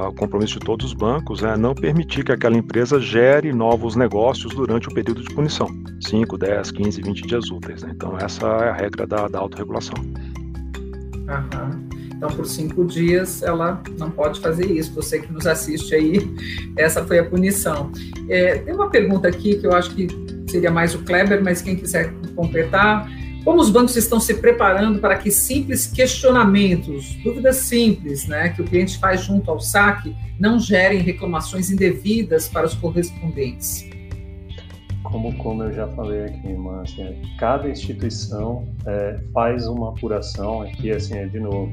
[0.09, 4.53] o compromisso de todos os bancos é não permitir que aquela empresa gere novos negócios
[4.53, 5.67] durante o período de punição,
[6.01, 7.83] 5, 10, 15, 20 dias úteis.
[7.83, 7.91] Né?
[7.95, 9.95] Então, essa é a regra da, da autorregulação.
[9.97, 11.85] Uhum.
[12.15, 14.93] Então, por cinco dias, ela não pode fazer isso.
[14.93, 16.19] Você que nos assiste aí,
[16.77, 17.91] essa foi a punição.
[18.29, 20.07] É, tem uma pergunta aqui que eu acho que
[20.49, 23.09] seria mais o Kleber, mas quem quiser completar.
[23.45, 28.65] Como os bancos estão se preparando para que simples questionamentos, dúvidas simples, né, que o
[28.65, 33.87] cliente faz junto ao saque, não gerem reclamações indevidas para os correspondentes?
[35.03, 40.89] Como, como eu já falei aqui, Márcia, assim, cada instituição é, faz uma apuração aqui,
[40.89, 41.71] assim, é, de novo,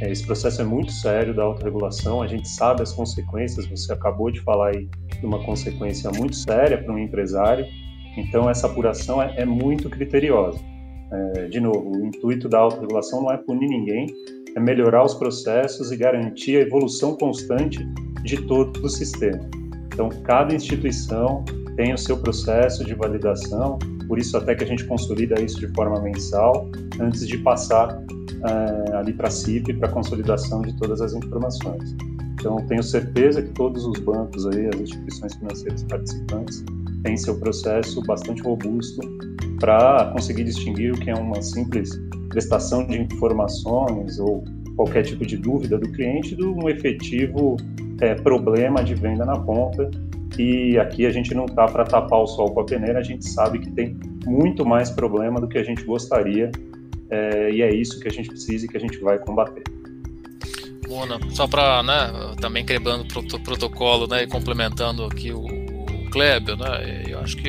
[0.00, 4.30] é, esse processo é muito sério da autorregulação, a gente sabe as consequências, você acabou
[4.30, 4.88] de falar aí
[5.20, 7.66] de uma consequência muito séria para um empresário,
[8.16, 10.69] então essa apuração é, é muito criteriosa.
[11.12, 14.06] É, de novo, o intuito da autorregulação não é punir ninguém,
[14.54, 17.84] é melhorar os processos e garantir a evolução constante
[18.22, 19.40] de todo o sistema.
[19.92, 21.44] Então, cada instituição
[21.76, 25.68] tem o seu processo de validação, por isso até que a gente consolida isso de
[25.74, 26.68] forma mensal,
[27.00, 28.02] antes de passar
[28.44, 31.96] é, ali para a CIP, para a consolidação de todas as informações.
[32.34, 36.64] Então, tenho certeza que todos os bancos aí, as instituições financeiras participantes,
[37.02, 39.00] têm seu processo bastante robusto
[39.60, 41.90] para conseguir distinguir o que é uma simples
[42.30, 44.42] prestação de informações ou
[44.74, 47.56] qualquer tipo de dúvida do cliente de um efetivo
[48.00, 49.90] é, problema de venda na ponta.
[50.38, 53.28] E aqui a gente não está para tapar o sol com a peneira, a gente
[53.28, 56.50] sabe que tem muito mais problema do que a gente gostaria
[57.10, 59.64] é, e é isso que a gente precisa e que a gente vai combater.
[60.88, 65.44] Mona, só para né, também quebrando o protocolo né, e complementando aqui o,
[66.10, 67.04] Kleber, né?
[67.08, 67.48] Eu acho que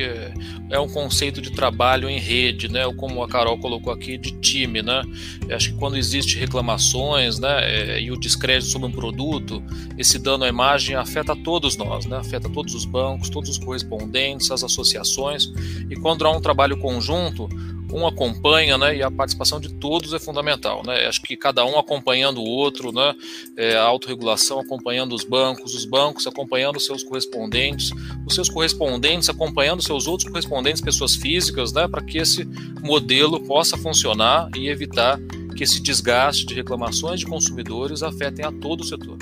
[0.70, 2.86] é um conceito de trabalho em rede, né?
[2.86, 5.02] Ou como a Carol colocou aqui, de time, né?
[5.48, 7.60] Eu acho que quando existe reclamações, né?
[7.62, 9.62] É, e o descrédito sobre um produto,
[9.98, 12.16] esse dano à imagem afeta todos nós, né?
[12.16, 15.52] Afeta todos os bancos, todos os correspondentes, as associações.
[15.90, 17.48] E quando há um trabalho conjunto,
[17.92, 21.78] um acompanha, né, e a participação de todos é fundamental, né, acho que cada um
[21.78, 23.14] acompanhando o outro, né,
[23.56, 27.90] é, a autorregulação acompanhando os bancos, os bancos acompanhando seus correspondentes,
[28.26, 32.44] os seus correspondentes acompanhando seus outros correspondentes, pessoas físicas, né, para que esse
[32.82, 35.18] modelo possa funcionar e evitar
[35.56, 39.18] que esse desgaste de reclamações de consumidores afetem a todo o setor.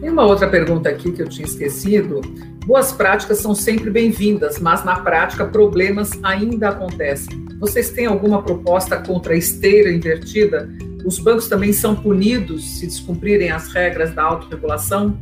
[0.00, 2.20] Tem uma outra pergunta aqui que eu tinha esquecido,
[2.66, 7.44] Boas práticas são sempre bem-vindas, mas na prática problemas ainda acontecem.
[7.60, 10.66] Vocês têm alguma proposta contra a esteira invertida?
[11.04, 15.18] Os bancos também são punidos se descumprirem as regras da autorregulação?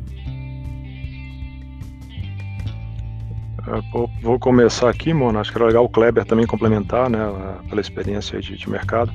[4.23, 5.41] Vou começar aqui, Mona.
[5.41, 7.19] Acho que era legal o Kleber também complementar, né,
[7.69, 9.13] pela experiência de, de mercado.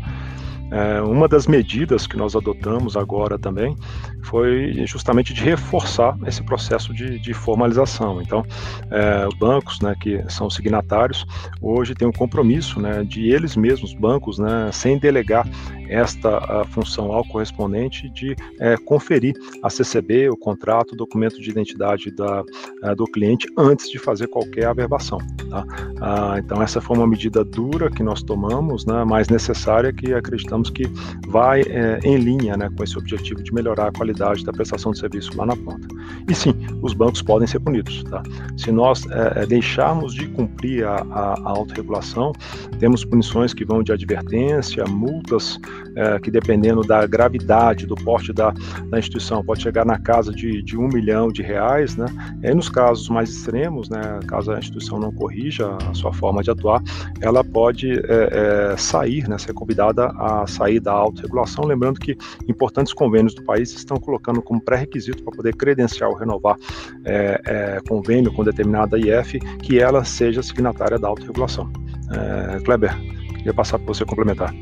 [0.72, 3.76] É, uma das medidas que nós adotamos agora também
[4.24, 8.22] foi justamente de reforçar esse processo de, de formalização.
[8.22, 8.46] Então,
[8.92, 11.26] é, os bancos, né, que são signatários,
[11.62, 15.48] hoje têm um compromisso, né, de eles mesmos, bancos, né, sem delegar
[15.90, 22.12] esta função ao correspondente de é, conferir a CCB, o contrato, o documento de identidade
[22.12, 22.44] da,
[22.84, 25.20] é, do cliente antes de fazer qualquer averbação.
[25.50, 25.66] Tá?
[26.02, 30.70] Ah, então, essa foi uma medida dura que nós tomamos, né, mas necessária que acreditamos
[30.70, 30.84] que
[31.28, 35.00] vai é, em linha né, com esse objetivo de melhorar a qualidade da prestação de
[35.00, 35.88] serviço lá na ponta.
[36.30, 38.04] E sim, os bancos podem ser punidos.
[38.06, 38.22] Tá?
[38.58, 42.34] Se nós é, deixarmos de cumprir a, a, a autorregulação,
[42.80, 45.60] temos punições que vão de advertência, multas,
[45.96, 48.54] é, que dependendo da gravidade, do porte da,
[48.90, 51.96] da instituição, pode chegar na casa de, de um milhão de reais.
[51.96, 52.06] Né?
[52.44, 56.52] E nos casos mais extremos, né, caso a instituição não corrija a sua forma de
[56.52, 56.82] atuar,
[57.22, 61.66] ela pode é, é, sair, né, ser convidada a sair da autorregulação.
[61.66, 62.18] Lembrando que
[62.48, 66.58] importantes convênios do país estão colocando como pré-requisito para poder credenciar ou renovar
[67.06, 71.70] é, é, convênio com determinada IF que ela seja signatária da autorregulação.
[72.12, 72.96] É, Kleber,
[73.38, 74.54] queria passar para você complementar.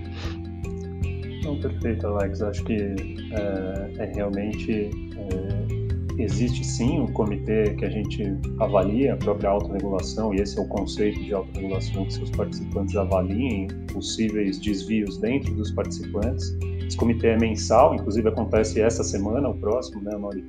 [1.68, 2.42] Perfeito, Alex.
[2.44, 8.24] Acho que é, é realmente é, existe sim um comitê que a gente
[8.60, 13.68] avalia a própria autorregulação, e esse é o conceito de autorregulação, que seus participantes avaliem
[13.92, 16.56] possíveis desvios dentro dos participantes.
[16.86, 20.46] Esse comitê é mensal, inclusive acontece essa semana, o próximo, né, Mauri?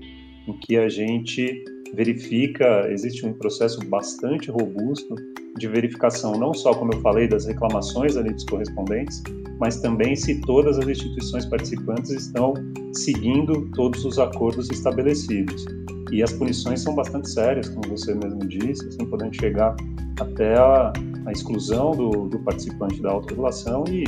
[0.47, 1.65] Em que a gente
[1.95, 5.15] verifica, existe um processo bastante robusto
[5.59, 9.23] de verificação, não só, como eu falei, das reclamações ali dos correspondentes,
[9.59, 12.55] mas também se todas as instituições participantes estão
[12.93, 15.65] seguindo todos os acordos estabelecidos.
[16.13, 19.75] E as punições são bastante sérias, como você mesmo disse, assim, podendo chegar
[20.21, 20.93] até a,
[21.27, 24.05] a exclusão do, do, participante da autorregulação e,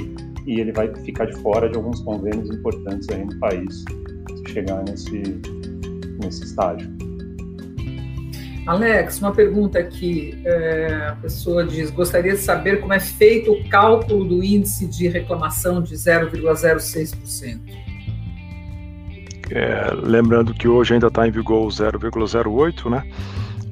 [0.46, 3.84] e ele vai ficar de fora de alguns convênios importantes aí no país,
[4.36, 5.22] se chegar nesse,
[6.22, 7.07] nesse estágio.
[8.68, 10.42] Alex, uma pergunta aqui.
[10.44, 15.08] É, a pessoa diz: gostaria de saber como é feito o cálculo do índice de
[15.08, 17.60] reclamação de 0,06%.
[19.50, 23.10] É, lembrando que hoje ainda está em vigor o 0,08, né?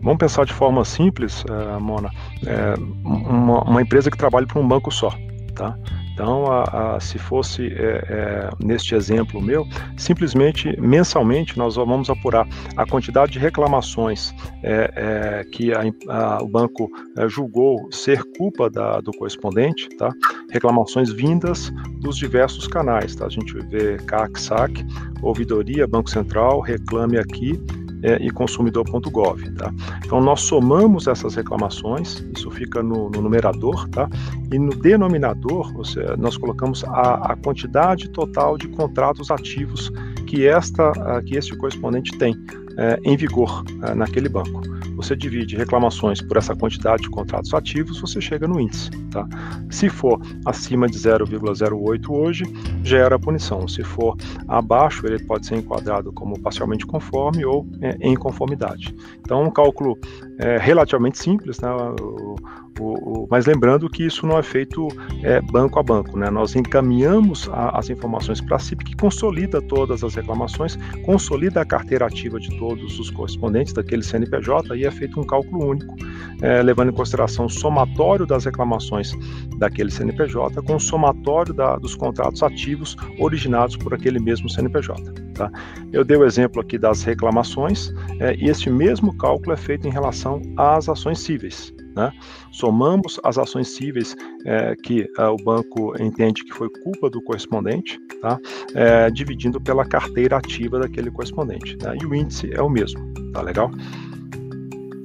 [0.00, 2.10] Vamos pensar de forma simples, uh, Mona.
[2.46, 2.74] É,
[3.04, 5.14] uma, uma, empresa que trabalha para um banco só,
[5.54, 5.76] tá?
[6.16, 12.48] Então, a, a, se fosse é, é, neste exemplo meu, simplesmente mensalmente nós vamos apurar
[12.74, 18.98] a quantidade de reclamações é, é que a, o banco é, julgou ser culpa da,
[19.02, 20.10] do correspondente, tá?
[20.50, 23.14] reclamações vindas dos diversos canais.
[23.14, 23.26] Tá?
[23.26, 24.86] A gente vê CAC, SAC,
[25.20, 27.60] Ouvidoria, Banco Central, Reclame Aqui,
[28.06, 29.50] é, e consumidor.gov.
[29.56, 29.74] Tá?
[30.04, 34.08] Então, nós somamos essas reclamações, isso fica no, no numerador, tá?
[34.52, 39.90] e no denominador, seja, nós colocamos a, a, quantidade total de contratos ativos
[40.26, 40.92] que, esta,
[41.26, 42.32] que este correspondente tem
[42.76, 48.00] é, em vigor é, naquele banco você divide reclamações por essa quantidade de contratos ativos,
[48.00, 48.90] você chega no índice.
[49.10, 49.28] Tá?
[49.70, 52.44] Se for acima de 0,08 hoje,
[52.82, 53.68] gera punição.
[53.68, 54.16] Se for
[54.48, 58.94] abaixo, ele pode ser enquadrado como parcialmente conforme ou é, em conformidade.
[59.20, 59.98] Então, um cálculo
[60.38, 61.68] é, relativamente simples, né?
[62.00, 62.36] O,
[62.78, 64.88] o, o, mas lembrando que isso não é feito
[65.22, 66.30] é, banco a banco, né?
[66.30, 71.64] Nós encaminhamos a, as informações para a CIP, que consolida todas as reclamações, consolida a
[71.64, 75.94] carteira ativa de todos os correspondentes daquele CNPJ e é feito um cálculo único,
[76.42, 79.12] é, levando em consideração o somatório das reclamações
[79.58, 85.12] daquele CNPJ com o somatório da, dos contratos ativos originados por aquele mesmo CNPJ.
[85.34, 85.50] Tá?
[85.92, 89.90] Eu dei o exemplo aqui das reclamações é, e este mesmo cálculo é feito em
[89.90, 91.75] relação às ações cíveis.
[91.96, 92.12] Né?
[92.52, 97.98] Somamos as ações cíveis é, que é, o banco entende que foi culpa do correspondente,
[98.20, 98.38] tá?
[98.74, 101.76] É, dividindo pela carteira ativa daquele correspondente.
[101.82, 101.96] Né?
[102.02, 103.00] E o índice é o mesmo,
[103.32, 103.70] tá legal?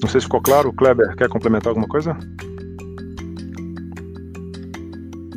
[0.01, 0.73] Não sei se ficou claro.
[0.73, 2.17] Kleber, quer complementar alguma coisa?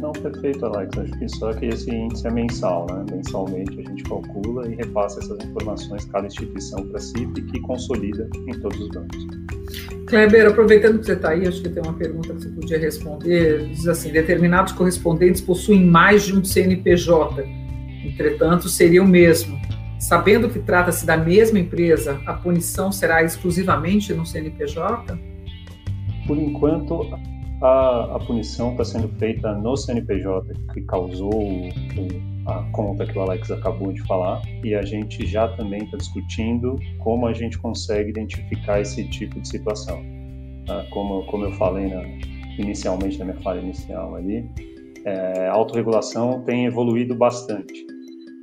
[0.01, 0.99] Não, perfeito, Alex.
[0.99, 3.05] Acho que só que esse índice é mensal, né?
[3.13, 8.29] Mensalmente a gente calcula e repassa essas informações cada instituição para si e que consolida
[8.49, 9.44] em todos os bancos.
[10.07, 13.67] Kleber, aproveitando que você está aí, acho que tem uma pergunta que você podia responder.
[13.69, 17.45] Diz assim: determinados correspondentes possuem mais de um CNPJ,
[18.05, 19.59] entretanto, seria o mesmo.
[19.99, 25.19] Sabendo que trata-se da mesma empresa, a punição será exclusivamente no CNPJ?
[26.27, 27.09] Por enquanto,
[27.63, 31.69] a, a punição está sendo feita no CNPJ que causou o,
[32.47, 36.77] a conta que o Alex acabou de falar, e a gente já também está discutindo
[36.99, 40.03] como a gente consegue identificar esse tipo de situação.
[40.67, 40.85] Tá?
[40.91, 42.03] Como, como eu falei na,
[42.59, 44.49] inicialmente na minha fala inicial ali,
[45.05, 47.87] é, autorregulação tem evoluído bastante.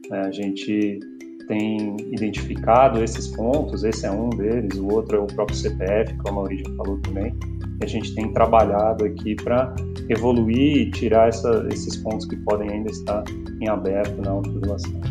[0.09, 0.19] Né?
[0.19, 0.99] A gente
[1.47, 6.39] tem identificado esses pontos, esse é um deles, o outro é o próprio CPF, como
[6.39, 7.33] a Origem falou também,
[7.81, 9.73] a gente tem trabalhado aqui para
[10.09, 13.23] evoluir e tirar essa, esses pontos que podem ainda estar
[13.59, 15.01] em aberto na autorregulação.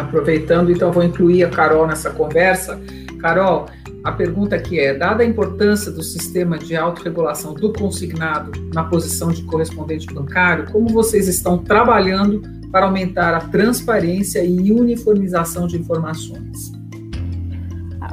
[0.00, 2.80] Aproveitando, então, vou incluir a Carol nessa conversa.
[3.20, 3.66] Carol,
[4.04, 9.30] a pergunta aqui é: dada a importância do sistema de autorregulação do consignado na posição
[9.30, 16.77] de correspondente bancário, como vocês estão trabalhando para aumentar a transparência e uniformização de informações?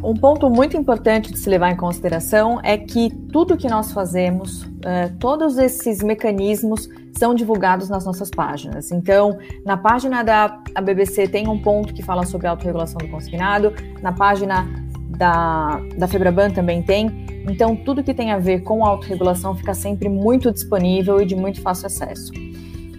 [0.06, 4.62] Um ponto muito importante de se levar em consideração é que tudo que nós fazemos,
[4.64, 6.88] uh, todos esses mecanismos
[7.18, 8.92] são divulgados nas nossas páginas.
[8.92, 14.12] Então, na página da BBC tem um ponto que fala sobre autorregulação do consignado, na
[14.12, 14.68] página
[15.10, 17.26] da, da Febraban também tem.
[17.50, 21.62] Então, tudo que tem a ver com autorregulação fica sempre muito disponível e de muito
[21.62, 22.32] fácil acesso.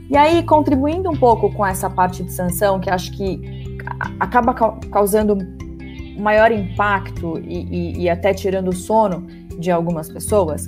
[0.09, 3.67] E aí, contribuindo um pouco com essa parte de sanção, que acho que
[4.19, 4.55] acaba
[4.91, 5.56] causando
[6.17, 9.27] maior impacto e, e, e até tirando o sono
[9.59, 10.67] de algumas pessoas,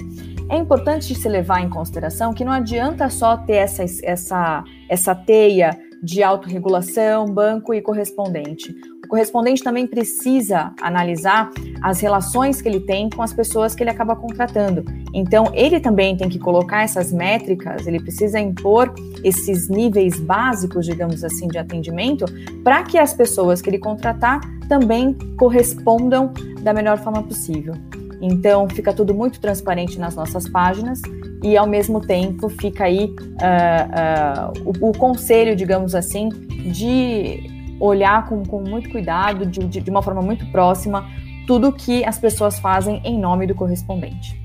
[0.50, 5.78] é importante se levar em consideração que não adianta só ter essa, essa, essa teia
[6.02, 8.74] de autorregulação, banco e correspondente.
[9.08, 11.50] O correspondente também precisa analisar
[11.80, 14.84] as relações que ele tem com as pessoas que ele acaba contratando.
[15.14, 18.92] Então, ele também tem que colocar essas métricas, ele precisa impor
[19.24, 22.26] esses níveis básicos, digamos assim, de atendimento,
[22.62, 26.30] para que as pessoas que ele contratar também correspondam
[26.60, 27.72] da melhor forma possível.
[28.20, 31.00] Então, fica tudo muito transparente nas nossas páginas
[31.42, 38.28] e, ao mesmo tempo, fica aí uh, uh, o, o, conselho, digamos assim, de olhar
[38.28, 41.08] com, com muito cuidado, de, de, de uma forma muito próxima,
[41.46, 44.38] tudo que as pessoas fazem em nome do correspondente.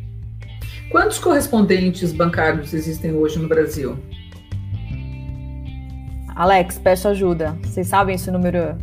[0.89, 3.97] Quantos correspondentes bancários existem hoje no Brasil?
[6.35, 7.57] Alex, peço ajuda.
[7.63, 8.77] Vocês sabem esse número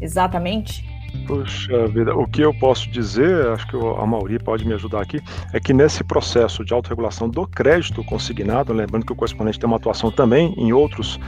[0.00, 0.85] exatamente?
[1.26, 5.20] Puxa vida, o que eu posso dizer, acho que a Mauri pode me ajudar aqui,
[5.52, 9.76] é que nesse processo de autorregulação do crédito consignado, lembrando que o correspondente tem uma
[9.76, 11.18] atuação também em outros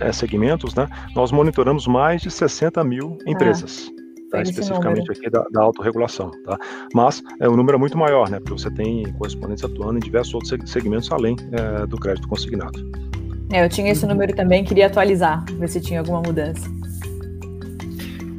[0.00, 3.90] é, segmentos, né, nós monitoramos mais de 60 mil empresas.
[3.90, 4.04] Ah.
[4.30, 6.58] Tá, especificamente aqui da, da autorregulação, tá?
[6.92, 8.40] Mas é, o número é muito maior, né?
[8.40, 12.72] Porque você tem correspondentes atuando em diversos outros segmentos além é, do crédito consignado.
[13.52, 16.68] É, eu tinha esse número também, queria atualizar, ver se tinha alguma mudança.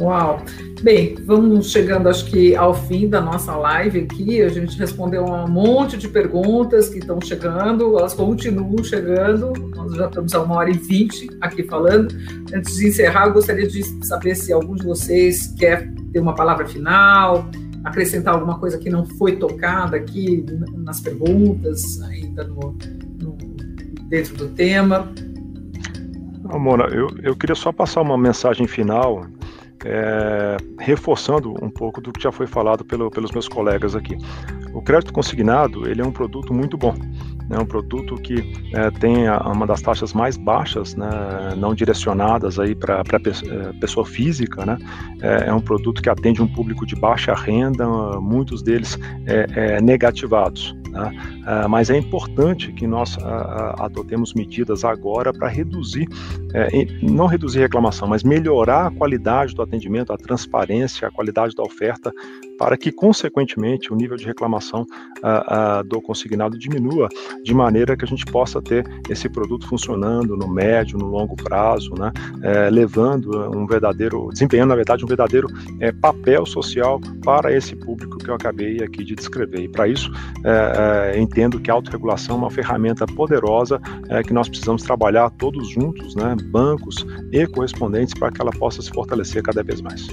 [0.01, 0.41] Uau!
[0.85, 4.43] Bem, vamos chegando, acho que ao fim da nossa live aqui.
[4.43, 9.51] A gente respondeu um monte de perguntas que estão chegando, elas continuam chegando.
[9.75, 12.15] Nós já estamos a uma hora e vinte aqui falando.
[12.53, 16.67] Antes de encerrar, eu gostaria de saber se algum de vocês quer ter uma palavra
[16.67, 17.49] final,
[17.83, 22.77] acrescentar alguma coisa que não foi tocada aqui nas perguntas, ainda no,
[23.23, 23.35] no
[24.07, 25.11] dentro do tema.
[26.47, 29.25] Amora, eu, eu queria só passar uma mensagem final
[29.83, 34.17] é, reforçando um pouco do que já foi falado pelo, pelos meus colegas aqui.
[34.73, 36.93] O crédito consignado ele é um produto muito bom.
[37.49, 41.07] É um produto que é, tem uma das taxas mais baixas, né,
[41.55, 44.77] não direcionadas aí para é, pessoa física, né,
[45.21, 47.87] é, é, um produto que atende um público de baixa renda,
[48.19, 48.97] muitos deles
[49.27, 50.75] é, é negativados.
[50.95, 51.11] Né,
[51.45, 53.17] é, mas é importante que nós
[53.79, 56.07] adotemos medidas agora para reduzir,
[57.01, 62.13] não reduzir reclamação, mas melhorar a qualidade do atendimento, a transparência, a qualidade da oferta,
[62.57, 64.85] para que, consequentemente, o nível de reclamação
[65.87, 67.09] do consignado diminua
[67.43, 71.93] de maneira que a gente possa ter esse produto funcionando no médio, no longo prazo,
[71.97, 72.11] né,
[72.43, 75.47] é, levando um verdadeiro, desempenhando na verdade um verdadeiro
[75.79, 79.61] é, papel social para esse público que eu acabei aqui de descrever.
[79.61, 80.11] E para isso,
[80.43, 83.79] é entendo que a autorregulação é uma ferramenta poderosa
[84.25, 88.89] que nós precisamos trabalhar todos juntos, né, bancos e correspondentes, para que ela possa se
[88.91, 90.07] fortalecer cada vez mais.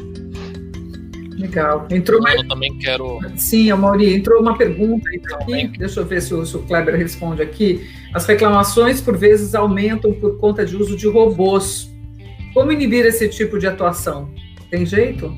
[1.43, 1.89] Legal.
[1.91, 2.41] Entrou mais...
[2.41, 3.19] Eu também quero.
[3.37, 5.67] Sim, Mauri, entrou uma pergunta aqui.
[5.77, 7.91] Deixa eu ver se o, se o Kleber responde aqui.
[8.15, 11.91] As reclamações, por vezes, aumentam por conta de uso de robôs.
[12.55, 14.31] Como inibir esse tipo de atuação?
[14.71, 15.35] Tem jeito?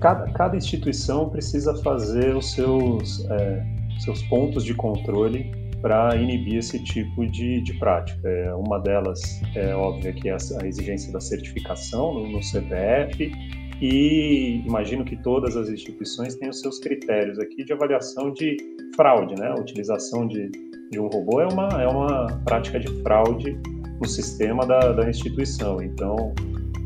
[0.00, 3.64] Cada, cada instituição precisa fazer os seus, é,
[3.98, 5.50] seus pontos de controle
[5.82, 8.20] para inibir esse tipo de, de prática.
[8.26, 9.20] É, uma delas
[9.54, 13.32] é óbvia que é a, exigência da certificação no, no CPF
[13.80, 18.56] e imagino que todas as instituições têm os seus critérios aqui de avaliação de
[18.94, 19.48] fraude, né?
[19.48, 20.48] A utilização de,
[20.90, 23.58] de um robô é uma, é uma prática de fraude
[24.00, 25.82] no sistema da, da instituição.
[25.82, 26.32] Então,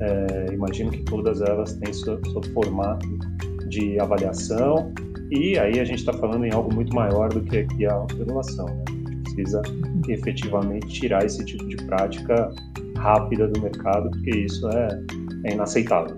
[0.01, 3.07] é, imagino que todas elas têm seu, seu formato
[3.69, 4.93] de avaliação
[5.31, 8.67] e aí a gente está falando em algo muito maior do que aqui a autorregulação.
[8.67, 8.85] Né?
[8.87, 9.63] A gente precisa
[10.09, 12.51] efetivamente tirar esse tipo de prática
[12.97, 14.89] rápida do mercado, porque isso é,
[15.45, 16.17] é inaceitável.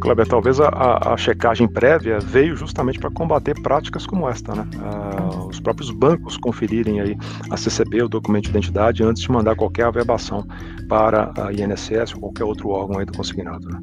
[0.00, 0.68] Kleber, talvez a,
[1.12, 4.64] a, checagem prévia veio justamente para combater práticas como esta, né?
[4.80, 7.16] Ah, os próprios bancos conferirem aí
[7.50, 10.46] a CCB, o documento de identidade, antes de mandar qualquer averbação
[10.88, 13.82] para a INSS ou qualquer outro órgão aí do consignado, né?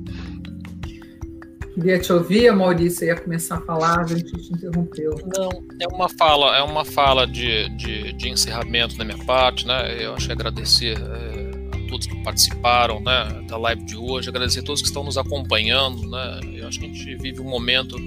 [1.76, 5.14] Queria te ouvir, Maurício, ia começar a falar, a gente te interrompeu.
[5.38, 5.50] Não,
[5.82, 10.02] é uma fala, é uma fala de, de, de encerramento da minha parte, né?
[10.02, 14.62] Eu acho que agradecer é, a todos que participaram né, da live de hoje, agradecer
[14.62, 16.10] a todos que estão nos acompanhando.
[16.10, 16.40] Né?
[16.54, 17.98] Eu acho que a gente vive um momento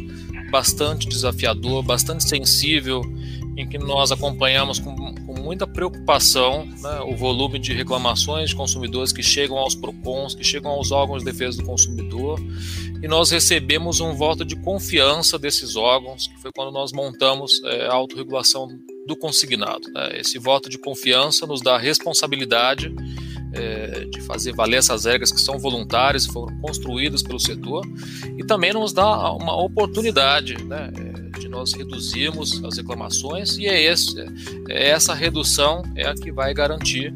[0.51, 3.03] bastante desafiador, bastante sensível,
[3.55, 4.95] em que nós acompanhamos com,
[5.49, 10.71] muita preocupação né, o volume de reclamações de consumidores que chegam aos PROCONs, que chegam
[10.71, 12.39] aos órgãos de defesa do consumidor,
[13.03, 17.87] e nós recebemos um voto de confiança desses órgãos, que foi quando nós montamos é,
[17.87, 18.69] a autorregulação
[19.07, 19.91] do consignado.
[19.91, 20.21] Né?
[20.21, 22.95] Esse voto de confiança nos dá a responsabilidade
[23.55, 27.87] é, de fazer valer essas regras que são voluntárias, foram construídas pelo setor,
[28.37, 30.91] e também nos dá uma oportunidade né,
[31.49, 34.15] nós reduzirmos as reclamações, e é, esse,
[34.69, 37.15] é essa redução é a que vai garantir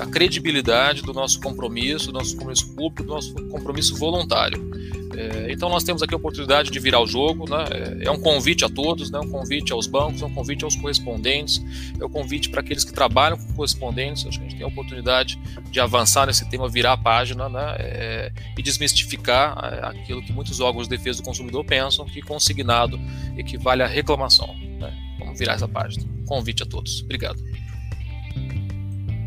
[0.00, 4.70] a credibilidade do nosso compromisso, do nosso compromisso público, do nosso compromisso voluntário.
[5.16, 7.64] É, então nós temos aqui a oportunidade de virar o jogo, né?
[8.02, 9.18] é, é um convite a todos, né?
[9.18, 11.62] um convite aos bancos, é um convite aos correspondentes,
[11.98, 14.26] é um convite para aqueles que trabalham com correspondentes.
[14.26, 15.38] Acho que a gente tem a oportunidade
[15.70, 17.76] de avançar nesse tema, virar a página né?
[17.78, 23.00] É, e desmistificar é, aquilo que muitos órgãos de defesa do consumidor pensam que consignado
[23.38, 24.54] equivale à reclamação.
[24.78, 24.92] Né?
[25.18, 26.04] Vamos virar essa página.
[26.26, 27.00] Convite a todos.
[27.02, 27.42] Obrigado.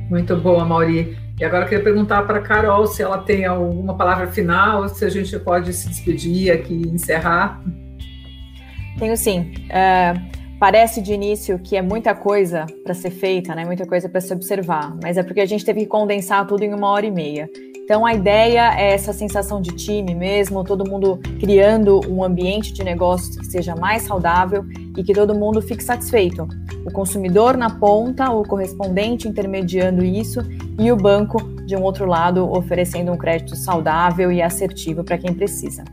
[0.09, 1.17] Muito boa, Mauri.
[1.39, 5.05] E agora eu queria perguntar para a Carol se ela tem alguma palavra final, se
[5.05, 7.61] a gente pode se despedir aqui e encerrar.
[8.97, 9.53] Tenho sim.
[9.69, 13.63] Uh, parece de início que é muita coisa para ser feita, né?
[13.63, 16.73] muita coisa para se observar, mas é porque a gente teve que condensar tudo em
[16.73, 17.49] uma hora e meia.
[17.89, 22.83] Então a ideia é essa sensação de time mesmo, todo mundo criando um ambiente de
[22.83, 24.63] negócios que seja mais saudável
[24.95, 26.47] e que todo mundo fique satisfeito.
[26.85, 30.41] O consumidor na ponta, o correspondente intermediando isso
[30.77, 35.33] e o banco de um outro lado oferecendo um crédito saudável e assertivo para quem
[35.33, 35.83] precisa.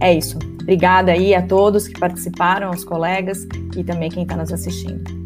[0.00, 0.40] É isso.
[0.60, 5.25] Obrigada aí a todos que participaram, aos colegas e também quem está nos assistindo.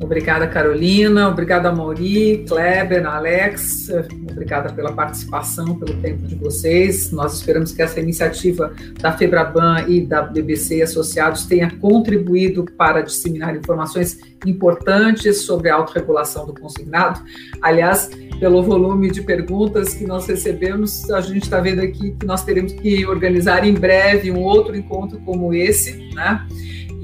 [0.00, 1.28] Obrigada, Carolina.
[1.28, 3.88] Obrigada, Mauri, Kleber, Alex.
[4.30, 7.10] Obrigada pela participação, pelo tempo de vocês.
[7.10, 13.56] Nós esperamos que essa iniciativa da Febraban e da BBC Associados tenha contribuído para disseminar
[13.56, 17.22] informações importantes sobre a autorregulação do consignado.
[17.62, 22.44] Aliás, pelo volume de perguntas que nós recebemos, a gente está vendo aqui que nós
[22.44, 26.46] teremos que organizar em breve um outro encontro como esse, né?